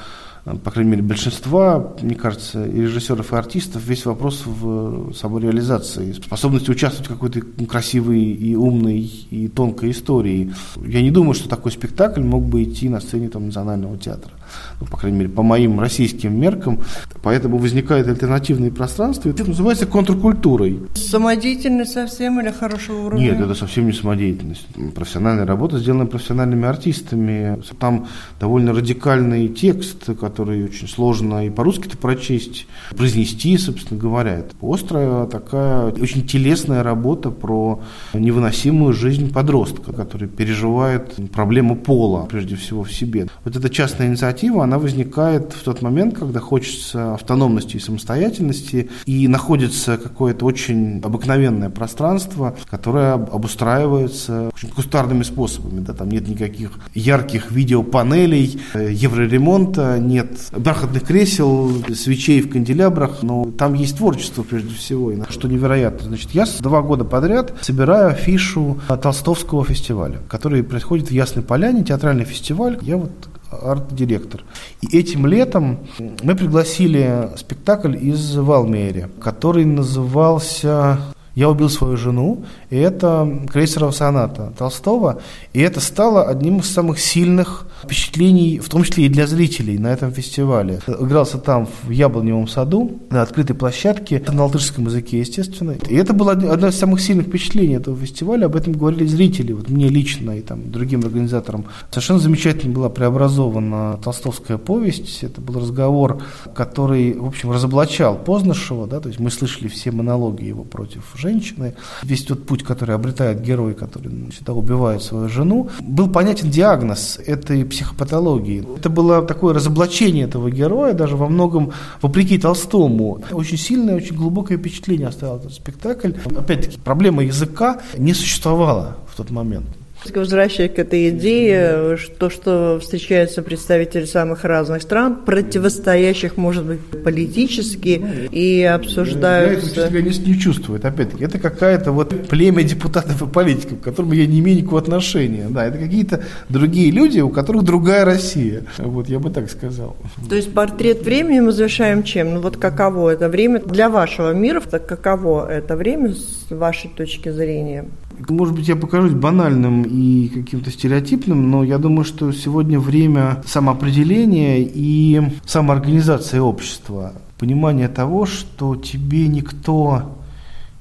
по 0.65 0.71
крайней 0.71 0.91
мере, 0.91 1.03
большинства, 1.03 1.93
мне 2.01 2.15
кажется, 2.15 2.65
и 2.65 2.81
режиссеров, 2.81 3.31
и 3.31 3.35
артистов, 3.37 3.81
весь 3.85 4.05
вопрос 4.05 4.43
в 4.45 5.13
самореализации, 5.13 6.11
способности 6.11 6.69
участвовать 6.69 7.09
в 7.09 7.13
какой-то 7.13 7.39
красивой 7.65 8.19
и 8.19 8.53
умной 8.53 9.09
и 9.31 9.47
тонкой 9.47 9.91
истории. 9.91 10.53
Я 10.85 11.01
не 11.01 11.11
думаю, 11.11 11.33
что 11.33 11.47
такой 11.47 11.71
спектакль 11.71 12.21
мог 12.21 12.43
бы 12.43 12.63
идти 12.63 12.89
на 12.89 12.99
сцене 12.99 13.29
там, 13.29 13.45
национального 13.45 13.97
театра. 13.97 14.33
Ну, 14.79 14.87
по 14.87 14.97
крайней 14.97 15.17
мере, 15.19 15.29
по 15.29 15.43
моим 15.43 15.79
российским 15.79 16.39
меркам. 16.39 16.79
Поэтому 17.21 17.57
возникают 17.57 18.07
альтернативные 18.07 18.71
пространства. 18.71 19.29
Это 19.29 19.45
называется 19.45 19.85
контркультурой. 19.85 20.79
Самодеятельность 20.93 21.93
совсем 21.93 22.39
или 22.41 22.51
хорошего 22.51 23.05
уровня? 23.05 23.23
Нет, 23.23 23.39
это 23.39 23.55
совсем 23.55 23.85
не 23.85 23.93
самодеятельность. 23.93 24.67
Профессиональная 24.93 25.45
работа 25.45 25.79
сделана 25.79 26.05
профессиональными 26.05 26.67
артистами. 26.67 27.61
Там 27.79 28.07
довольно 28.39 28.73
радикальный 28.73 29.47
текст, 29.47 30.05
который 30.19 30.65
очень 30.65 30.87
сложно 30.87 31.45
и 31.45 31.49
по-русски-то 31.49 31.97
прочесть, 31.97 32.67
произнести, 32.95 33.57
собственно 33.57 33.99
говоря. 33.99 34.39
Это 34.39 34.55
острая 34.61 35.25
такая, 35.27 35.91
очень 35.91 36.27
телесная 36.27 36.83
работа 36.83 37.29
про 37.31 37.81
невыносимую 38.13 38.93
жизнь 38.93 39.31
подростка, 39.31 39.93
который 39.93 40.27
переживает 40.27 41.15
проблему 41.31 41.75
пола, 41.77 42.27
прежде 42.29 42.55
всего, 42.55 42.83
в 42.83 42.91
себе. 42.91 43.27
Вот 43.45 43.55
эта 43.55 43.69
частная 43.69 44.07
инициатива, 44.07 44.33
она 44.49 44.79
возникает 44.79 45.53
в 45.53 45.63
тот 45.63 45.82
момент, 45.82 46.17
когда 46.17 46.39
хочется 46.39 47.13
автономности 47.13 47.77
и 47.77 47.79
самостоятельности, 47.79 48.89
и 49.06 49.27
находится 49.27 49.97
какое-то 49.97 50.45
очень 50.45 50.99
обыкновенное 51.03 51.69
пространство, 51.69 52.56
которое 52.69 53.13
обустраивается 53.13 54.51
очень 54.53 54.69
кустарными 54.69 55.23
способами. 55.23 55.79
Да, 55.79 55.93
там 55.93 56.10
нет 56.10 56.27
никаких 56.27 56.71
ярких 56.93 57.51
видеопанелей, 57.51 58.62
э, 58.73 58.91
евроремонта, 58.91 59.99
нет 59.99 60.29
бархатных 60.51 61.03
кресел, 61.03 61.71
свечей 61.93 62.41
в 62.41 62.49
канделябрах, 62.49 63.23
но 63.23 63.45
там 63.58 63.73
есть 63.73 63.97
творчество 63.97 64.43
прежде 64.43 64.73
всего, 64.75 65.12
что 65.29 65.47
невероятно. 65.47 66.08
Значит, 66.08 66.32
я 66.32 66.45
два 66.60 66.82
года 66.82 67.03
подряд 67.06 67.53
собираю 67.62 68.10
афишу 68.10 68.79
Толстовского 69.01 69.65
фестиваля, 69.65 70.19
который 70.27 70.63
происходит 70.63 71.10
в 71.10 71.12
Ясной 71.12 71.43
Поляне, 71.43 71.84
театральный 71.84 72.25
фестиваль. 72.25 72.77
Я 72.82 72.97
вот 72.97 73.12
арт-директор. 73.61 74.43
И 74.81 74.97
этим 74.97 75.25
летом 75.25 75.79
мы 76.23 76.35
пригласили 76.35 77.29
спектакль 77.37 77.95
из 77.95 78.35
Валмери, 78.35 79.07
который 79.21 79.65
назывался 79.65 80.99
«Я 81.35 81.49
убил 81.49 81.69
свою 81.69 81.97
жену», 81.97 82.43
и 82.69 82.77
это 82.77 83.47
крейсерова 83.51 83.91
соната 83.91 84.53
Толстого, 84.57 85.21
и 85.53 85.59
это 85.59 85.79
стало 85.79 86.23
одним 86.23 86.59
из 86.59 86.71
самых 86.71 86.99
сильных 86.99 87.67
впечатлений, 87.83 88.59
в 88.59 88.69
том 88.69 88.83
числе 88.83 89.05
и 89.05 89.09
для 89.09 89.27
зрителей 89.27 89.77
на 89.77 89.87
этом 89.87 90.11
фестивале. 90.11 90.79
Игрался 90.87 91.37
там 91.37 91.67
в 91.83 91.89
Яблоневом 91.89 92.47
саду, 92.47 92.99
на 93.09 93.21
открытой 93.21 93.55
площадке, 93.55 94.23
на 94.31 94.45
латышском 94.45 94.85
языке, 94.85 95.19
естественно. 95.19 95.75
И 95.89 95.95
это 95.95 96.13
было 96.13 96.31
одно 96.31 96.67
из 96.67 96.77
самых 96.77 97.01
сильных 97.01 97.27
впечатлений 97.27 97.75
этого 97.75 97.97
фестиваля, 97.97 98.45
об 98.45 98.55
этом 98.55 98.73
говорили 98.73 99.05
зрители, 99.05 99.51
вот 99.51 99.69
мне 99.69 99.89
лично 99.89 100.31
и 100.31 100.41
там 100.41 100.71
другим 100.71 101.01
организаторам. 101.01 101.65
Совершенно 101.89 102.19
замечательно 102.19 102.73
была 102.73 102.89
преобразована 102.89 103.99
толстовская 104.03 104.57
повесть, 104.57 105.23
это 105.23 105.41
был 105.41 105.59
разговор, 105.59 106.21
который, 106.55 107.13
в 107.13 107.25
общем, 107.25 107.51
разоблачал 107.51 108.15
Познышева, 108.17 108.87
да, 108.87 108.99
то 108.99 109.09
есть 109.09 109.19
мы 109.19 109.29
слышали 109.29 109.67
все 109.67 109.91
монологи 109.91 110.45
его 110.45 110.63
против 110.63 111.03
женщины, 111.23 111.73
весь 112.03 112.23
тот 112.23 112.45
путь, 112.45 112.63
который 112.63 112.95
обретает 112.95 113.41
герой, 113.41 113.73
который 113.73 114.12
всегда 114.31 114.53
убивает 114.53 115.01
свою 115.01 115.29
жену, 115.29 115.69
был 115.81 116.09
понятен 116.09 116.49
диагноз 116.49 117.19
этой 117.25 117.65
психопатологии. 117.65 118.65
Это 118.77 118.89
было 118.89 119.21
такое 119.21 119.53
разоблачение 119.53 120.25
этого 120.25 120.51
героя, 120.51 120.93
даже 120.93 121.15
во 121.15 121.29
многом 121.29 121.71
вопреки 122.01 122.38
Толстому. 122.38 123.21
Очень 123.31 123.57
сильное, 123.57 123.95
очень 123.95 124.15
глубокое 124.15 124.57
впечатление 124.57 125.07
оставил 125.07 125.38
этот 125.38 125.53
спектакль. 125.53 126.12
Опять-таки, 126.38 126.77
проблема 126.77 127.23
языка 127.23 127.81
не 127.97 128.13
существовала 128.13 128.97
в 129.07 129.15
тот 129.15 129.31
момент. 129.31 129.82
Возвращаясь 130.13 130.71
к 130.71 130.79
этой 130.79 131.09
идее, 131.09 131.97
то, 132.17 132.29
что 132.29 132.79
встречаются 132.81 133.41
представители 133.41 134.05
самых 134.05 134.43
разных 134.43 134.81
стран, 134.81 135.17
противостоящих, 135.25 136.37
может 136.37 136.65
быть, 136.65 136.79
политически, 137.03 138.03
и 138.31 138.63
обсуждаются... 138.63 139.81
Я 139.81 139.87
это, 139.87 140.01
не, 140.01 140.33
не 140.33 140.39
чувствует, 140.39 140.85
опять-таки. 140.85 141.23
Это 141.23 141.39
какая-то 141.39 141.91
вот 141.91 142.27
племя 142.27 142.63
депутатов 142.63 143.21
и 143.21 143.27
политиков, 143.27 143.79
к 143.79 143.83
которым 143.83 144.11
я 144.13 144.25
не 144.27 144.39
имею 144.39 144.57
никакого 144.57 144.81
отношения. 144.81 145.47
Да, 145.49 145.65
это 145.65 145.77
какие-то 145.77 146.23
другие 146.49 146.91
люди, 146.91 147.19
у 147.19 147.29
которых 147.29 147.63
другая 147.63 148.05
Россия. 148.05 148.63
Вот 148.77 149.09
я 149.09 149.19
бы 149.19 149.29
так 149.29 149.49
сказал. 149.49 149.95
То 150.29 150.35
есть 150.35 150.53
портрет 150.53 151.03
времени 151.03 151.39
мы 151.39 151.51
завершаем 151.51 152.03
чем? 152.03 152.35
Ну 152.35 152.41
вот 152.41 152.57
каково 152.57 153.11
это 153.11 153.29
время 153.29 153.59
для 153.59 153.89
вашего 153.89 154.33
мира, 154.33 154.61
каково 154.61 155.49
это 155.51 155.75
время 155.75 156.13
с 156.13 156.47
вашей 156.49 156.89
точки 156.89 157.29
зрения? 157.29 157.85
Может 158.30 158.56
быть, 158.56 158.67
я 158.67 158.76
покажусь 158.76 159.13
банальным 159.13 159.84
и 159.84 160.28
каким-то 160.28 160.71
стереотипным, 160.71 161.49
но 161.49 161.63
я 161.63 161.78
думаю, 161.78 162.06
что 162.06 162.32
сегодня 162.32 162.80
время 162.80 163.43
самоопределения 163.45 164.60
и 164.60 165.21
самоорганизации 165.45 166.39
общества. 166.39 167.13
Понимание 167.38 167.88
того, 167.88 168.26
что 168.26 168.76
тебе 168.76 169.28
никто 169.28 170.17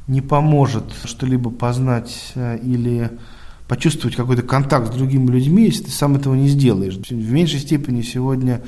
не 0.07 0.21
поможет 0.21 0.85
что-либо 1.05 1.51
познать 1.51 2.33
э, 2.35 2.59
или 2.63 3.11
почувствовать 3.69 4.17
какой-то 4.17 4.43
контакт 4.43 4.93
с 4.93 4.97
другими 4.97 5.31
людьми, 5.31 5.65
если 5.65 5.85
ты 5.85 5.91
сам 5.91 6.17
этого 6.17 6.35
не 6.35 6.49
сделаешь. 6.49 6.97
В 6.97 7.33
меньшей 7.33 7.61
степени 7.61 8.03
сегодня 8.03 8.61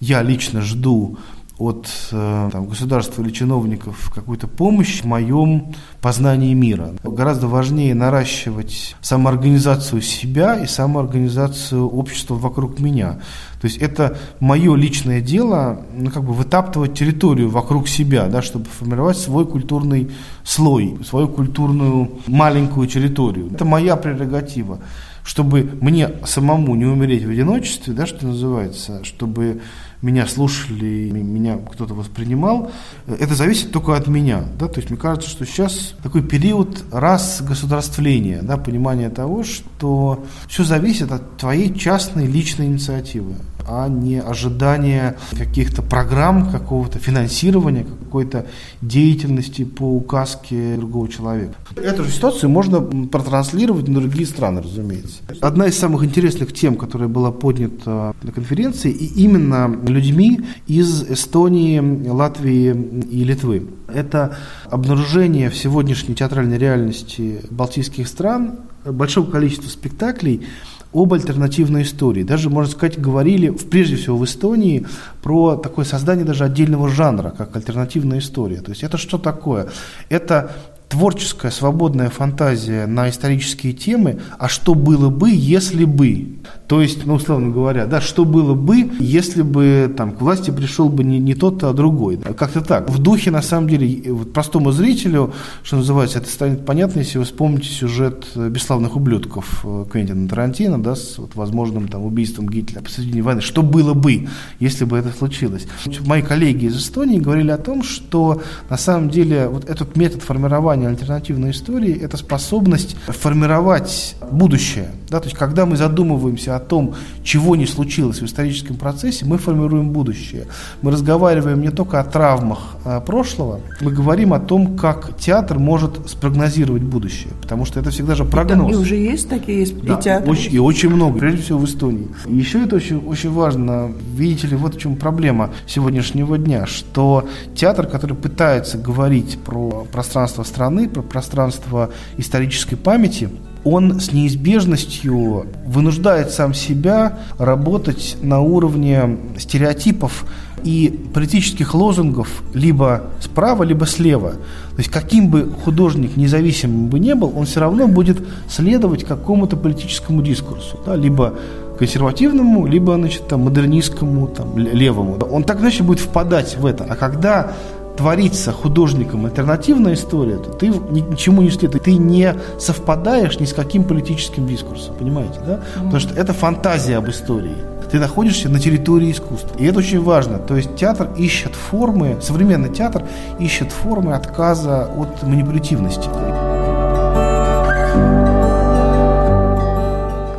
я 0.00 0.22
лично 0.22 0.62
жду 0.62 1.18
от 1.58 1.88
э, 2.12 2.48
там, 2.52 2.66
государства 2.66 3.20
или 3.22 3.30
чиновников 3.30 4.12
какую-то 4.14 4.46
помощь 4.46 5.02
в 5.02 5.04
моем 5.04 5.74
познании 6.00 6.54
мира. 6.54 6.94
Гораздо 7.02 7.48
важнее 7.48 7.94
наращивать 7.94 8.94
самоорганизацию 9.00 10.00
себя 10.00 10.54
и 10.54 10.66
самоорганизацию 10.66 11.86
общества 11.86 12.34
вокруг 12.34 12.78
меня. 12.78 13.18
То 13.60 13.66
есть 13.66 13.78
это 13.78 14.16
мое 14.38 14.76
личное 14.76 15.20
дело, 15.20 15.82
ну, 15.92 16.10
как 16.10 16.22
бы 16.22 16.32
вытаптывать 16.32 16.94
территорию 16.94 17.50
вокруг 17.50 17.88
себя, 17.88 18.28
да, 18.28 18.40
чтобы 18.40 18.66
формировать 18.66 19.18
свой 19.18 19.44
культурный 19.44 20.12
слой, 20.44 20.96
свою 21.04 21.26
культурную 21.26 22.12
маленькую 22.28 22.86
территорию. 22.86 23.50
Это 23.52 23.64
моя 23.64 23.96
прерогатива 23.96 24.78
чтобы 25.24 25.78
мне 25.82 26.10
самому 26.24 26.74
не 26.74 26.86
умереть 26.86 27.22
в 27.26 27.28
одиночестве, 27.28 27.92
да, 27.92 28.06
что 28.06 28.26
называется, 28.26 29.04
чтобы 29.04 29.60
меня 30.02 30.26
слушали, 30.26 31.10
меня 31.10 31.58
кто-то 31.58 31.94
воспринимал, 31.94 32.70
это 33.06 33.34
зависит 33.34 33.72
только 33.72 33.96
от 33.96 34.06
меня. 34.06 34.44
Да? 34.58 34.68
То 34.68 34.78
есть 34.80 34.90
мне 34.90 34.98
кажется, 34.98 35.28
что 35.28 35.44
сейчас 35.44 35.94
такой 36.02 36.22
период 36.22 36.84
раз 36.92 37.42
государствления, 37.42 38.40
да, 38.42 38.56
понимания 38.56 39.10
того, 39.10 39.42
что 39.42 40.24
все 40.48 40.64
зависит 40.64 41.10
от 41.10 41.36
твоей 41.36 41.74
частной 41.74 42.26
личной 42.26 42.66
инициативы 42.66 43.34
а 43.68 43.88
не 43.88 44.20
ожидание 44.20 45.16
каких-то 45.36 45.82
программ, 45.82 46.50
какого-то 46.50 46.98
финансирования, 46.98 47.84
какой-то 47.84 48.46
деятельности 48.80 49.64
по 49.64 49.84
указке 49.84 50.76
другого 50.76 51.08
человека. 51.08 51.54
Эту 51.76 52.04
же 52.04 52.10
ситуацию 52.10 52.48
можно 52.48 52.80
протранслировать 52.80 53.86
на 53.86 54.00
другие 54.00 54.26
страны, 54.26 54.62
разумеется. 54.62 55.18
Одна 55.40 55.66
из 55.66 55.78
самых 55.78 56.02
интересных 56.02 56.52
тем, 56.54 56.76
которая 56.76 57.08
была 57.08 57.30
поднята 57.30 58.14
на 58.22 58.32
конференции, 58.32 58.90
и 58.90 59.22
именно 59.22 59.78
людьми 59.86 60.40
из 60.66 61.02
Эстонии, 61.02 62.08
Латвии 62.08 62.74
и 63.10 63.24
Литвы. 63.24 63.66
Это 63.92 64.36
обнаружение 64.70 65.50
в 65.50 65.56
сегодняшней 65.56 66.14
театральной 66.14 66.58
реальности 66.58 67.42
балтийских 67.50 68.08
стран 68.08 68.60
большого 68.84 69.30
количества 69.30 69.68
спектаклей, 69.68 70.46
об 70.92 71.12
альтернативной 71.12 71.82
истории. 71.82 72.22
Даже, 72.22 72.50
можно 72.50 72.72
сказать, 72.72 72.98
говорили, 73.00 73.50
прежде 73.50 73.96
всего 73.96 74.16
в 74.16 74.24
Эстонии, 74.24 74.86
про 75.22 75.56
такое 75.56 75.84
создание 75.84 76.24
даже 76.24 76.44
отдельного 76.44 76.88
жанра, 76.88 77.34
как 77.36 77.54
альтернативная 77.56 78.20
история. 78.20 78.60
То 78.60 78.70
есть 78.70 78.82
это 78.82 78.96
что 78.96 79.18
такое? 79.18 79.68
Это 80.08 80.52
творческая 80.88 81.50
свободная 81.50 82.10
фантазия 82.10 82.86
на 82.86 83.10
исторические 83.10 83.72
темы, 83.72 84.20
а 84.38 84.48
что 84.48 84.74
было 84.74 85.10
бы, 85.10 85.30
если 85.30 85.84
бы. 85.84 86.38
То 86.66 86.80
есть, 86.80 87.06
ну, 87.06 87.14
условно 87.14 87.50
говоря, 87.50 87.86
да, 87.86 88.00
что 88.00 88.24
было 88.24 88.54
бы, 88.54 88.90
если 88.98 89.42
бы 89.42 89.92
там 89.96 90.12
к 90.12 90.20
власти 90.20 90.50
пришел 90.50 90.88
бы 90.88 91.04
не, 91.04 91.18
не 91.18 91.34
тот, 91.34 91.62
а 91.64 91.72
другой. 91.72 92.18
Как-то 92.18 92.60
так. 92.60 92.90
В 92.90 92.98
духе, 92.98 93.30
на 93.30 93.42
самом 93.42 93.68
деле, 93.68 94.12
вот 94.12 94.32
простому 94.32 94.72
зрителю, 94.72 95.32
что 95.62 95.76
называется, 95.76 96.18
это 96.18 96.28
станет 96.28 96.64
понятно, 96.64 97.00
если 97.00 97.18
вы 97.18 97.24
вспомните 97.24 97.68
сюжет 97.68 98.26
«Бесславных 98.34 98.96
ублюдков» 98.96 99.64
Квентина 99.90 100.28
Тарантино, 100.28 100.82
да, 100.82 100.94
с 100.94 101.18
вот, 101.18 101.34
возможным 101.34 101.88
там 101.88 102.04
убийством 102.04 102.48
Гитлера 102.48 102.82
посредине 102.82 103.22
войны. 103.22 103.40
Что 103.40 103.62
было 103.62 103.94
бы, 103.94 104.28
если 104.58 104.84
бы 104.84 104.98
это 104.98 105.10
случилось? 105.16 105.66
Мои 106.06 106.22
коллеги 106.22 106.66
из 106.66 106.76
Эстонии 106.76 107.18
говорили 107.18 107.50
о 107.50 107.58
том, 107.58 107.82
что 107.82 108.42
на 108.68 108.76
самом 108.76 109.10
деле 109.10 109.48
вот 109.48 109.68
этот 109.68 109.96
метод 109.96 110.22
формирования 110.22 110.77
формирование 110.78 110.88
альтернативной 110.88 111.50
истории– 111.50 112.00
это 112.02 112.16
способность 112.16 112.96
формировать 113.06 114.16
будущее. 114.30 114.90
Да? 115.08 115.20
То 115.20 115.26
есть, 115.26 115.36
когда 115.36 115.66
мы 115.66 115.76
задумываемся 115.76 116.56
о 116.56 116.60
том, 116.60 116.94
чего 117.22 117.56
не 117.56 117.66
случилось 117.66 118.20
в 118.20 118.24
историческом 118.24 118.76
процессе, 118.76 119.24
мы 119.24 119.38
формируем 119.38 119.90
будущее. 119.90 120.46
Мы 120.82 120.90
разговариваем 120.90 121.60
не 121.60 121.70
только 121.70 122.00
о 122.00 122.04
травмах 122.04 122.76
а, 122.84 123.00
прошлого, 123.00 123.60
мы 123.80 123.92
говорим 123.92 124.32
о 124.32 124.40
том, 124.40 124.76
как 124.76 125.16
театр 125.18 125.58
может 125.58 126.08
спрогнозировать 126.08 126.82
будущее. 126.82 127.32
Потому 127.40 127.64
что 127.64 127.80
это 127.80 127.90
всегда 127.90 128.14
же 128.14 128.24
прогноз. 128.24 128.68
И, 128.68 128.72
там, 128.72 128.80
и 128.80 128.82
уже 128.82 128.96
есть 128.96 129.28
такие 129.28 129.60
есть 129.60 129.80
да, 129.82 129.98
и 129.98 130.02
театры. 130.02 130.30
Очень, 130.30 130.54
и 130.54 130.58
очень 130.58 130.90
много, 130.90 131.18
прежде 131.18 131.42
всего 131.42 131.58
в 131.58 131.64
Эстонии. 131.64 132.08
И 132.26 132.34
еще 132.34 132.62
это 132.64 132.76
очень, 132.76 132.98
очень 133.06 133.32
важно. 133.32 133.92
Видите 134.14 134.48
ли, 134.48 134.56
вот 134.56 134.74
в 134.74 134.78
чем 134.78 134.96
проблема 134.96 135.50
сегодняшнего 135.66 136.38
дня, 136.38 136.66
что 136.66 137.26
театр, 137.54 137.86
который 137.86 138.16
пытается 138.16 138.78
говорить 138.78 139.38
про 139.44 139.86
пространство 139.92 140.42
страны, 140.42 140.67
про 140.88 141.02
пространство 141.02 141.90
исторической 142.16 142.76
памяти, 142.76 143.28
он 143.64 144.00
с 144.00 144.12
неизбежностью 144.12 145.46
вынуждает 145.66 146.30
сам 146.30 146.54
себя 146.54 147.18
работать 147.38 148.16
на 148.22 148.40
уровне 148.40 149.18
стереотипов 149.36 150.24
и 150.64 151.08
политических 151.14 151.74
лозунгов 151.74 152.42
либо 152.54 153.02
справа, 153.20 153.62
либо 153.64 153.86
слева. 153.86 154.30
То 154.30 154.78
есть 154.78 154.90
каким 154.90 155.28
бы 155.28 155.50
художник 155.64 156.16
независимым 156.16 156.88
бы 156.88 156.98
не 156.98 157.14
был, 157.14 157.32
он 157.36 157.46
все 157.46 157.60
равно 157.60 157.88
будет 157.88 158.18
следовать 158.48 159.04
какому-то 159.04 159.56
политическому 159.56 160.22
дискурсу, 160.22 160.78
да, 160.86 160.96
либо 160.96 161.34
консервативному, 161.78 162.66
либо 162.66 162.94
значит, 162.94 163.28
там, 163.28 163.42
модернистскому, 163.42 164.26
там, 164.26 164.58
левому. 164.58 165.16
Он 165.30 165.44
так 165.44 165.60
иначе 165.60 165.84
будет 165.84 166.00
впадать 166.00 166.56
в 166.58 166.66
это. 166.66 166.84
А 166.88 166.96
когда 166.96 167.52
творится 167.98 168.52
художником 168.52 169.26
альтернативная 169.26 169.94
история, 169.94 170.36
то 170.36 170.50
ты 170.50 170.68
ничему 170.68 171.42
не 171.42 171.50
следует, 171.50 171.82
ты 171.82 171.96
не 171.96 172.32
совпадаешь 172.58 173.40
ни 173.40 173.44
с 173.44 173.52
каким 173.52 173.82
политическим 173.82 174.46
дискурсом, 174.46 174.94
понимаете, 174.94 175.40
да? 175.44 175.60
Потому 175.74 175.98
что 175.98 176.14
это 176.14 176.32
фантазия 176.32 176.96
об 176.96 177.08
истории. 177.10 177.56
Ты 177.90 177.98
находишься 177.98 178.48
на 178.48 178.60
территории 178.60 179.10
искусства. 179.10 179.56
И 179.58 179.64
это 179.64 179.78
очень 179.80 180.02
важно. 180.02 180.38
То 180.38 180.56
есть 180.56 180.76
театр 180.76 181.08
ищет 181.16 181.54
формы, 181.54 182.18
современный 182.20 182.72
театр 182.72 183.04
ищет 183.40 183.72
формы 183.72 184.14
отказа 184.14 184.84
от 184.84 185.22
манипулятивности. 185.24 186.08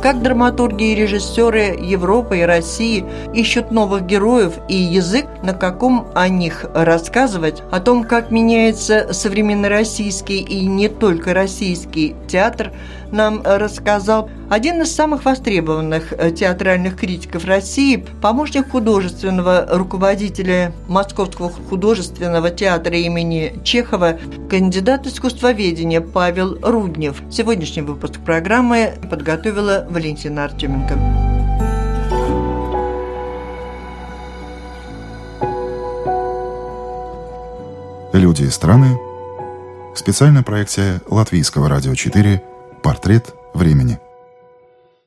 Как 0.02 0.22
драматурги 0.22 0.92
и 0.92 0.94
режиссеры 0.94 1.76
Европы 1.78 2.38
и 2.38 2.42
России 2.42 3.04
ищут 3.34 3.70
новых 3.70 4.06
героев 4.06 4.54
и 4.66 4.74
язык, 4.74 5.26
на 5.42 5.52
каком 5.52 6.08
о 6.14 6.26
них 6.30 6.64
рассказывать, 6.72 7.62
о 7.70 7.80
том, 7.80 8.04
как 8.04 8.30
меняется 8.30 9.12
современный 9.12 9.68
российский 9.68 10.38
и 10.38 10.64
не 10.66 10.88
только 10.88 11.34
российский 11.34 12.16
театр– 12.28 12.72
нам 13.12 13.42
рассказал 13.44 14.30
один 14.48 14.82
из 14.82 14.94
самых 14.94 15.24
востребованных 15.24 16.12
э, 16.12 16.30
театральных 16.32 16.96
критиков 16.96 17.44
России, 17.44 18.04
помощник 18.20 18.70
художественного 18.70 19.66
руководителя 19.70 20.72
Московского 20.88 21.50
художественного 21.50 22.50
театра 22.50 22.96
имени 22.96 23.60
Чехова, 23.64 24.18
кандидат 24.48 25.06
искусствоведения 25.06 26.00
Павел 26.00 26.58
Руднев. 26.62 27.22
Сегодняшний 27.30 27.82
выпуск 27.82 28.14
программы 28.24 28.94
подготовила 29.08 29.86
Валентина 29.88 30.44
Артеменко. 30.44 30.98
Люди 38.12 38.42
и 38.42 38.50
страны. 38.50 38.98
Специальная 39.94 40.42
проекция 40.42 41.00
Латвийского 41.08 41.68
радио 41.68 41.94
4 41.94 42.42
Портрет 42.82 43.34
времени. 43.52 43.98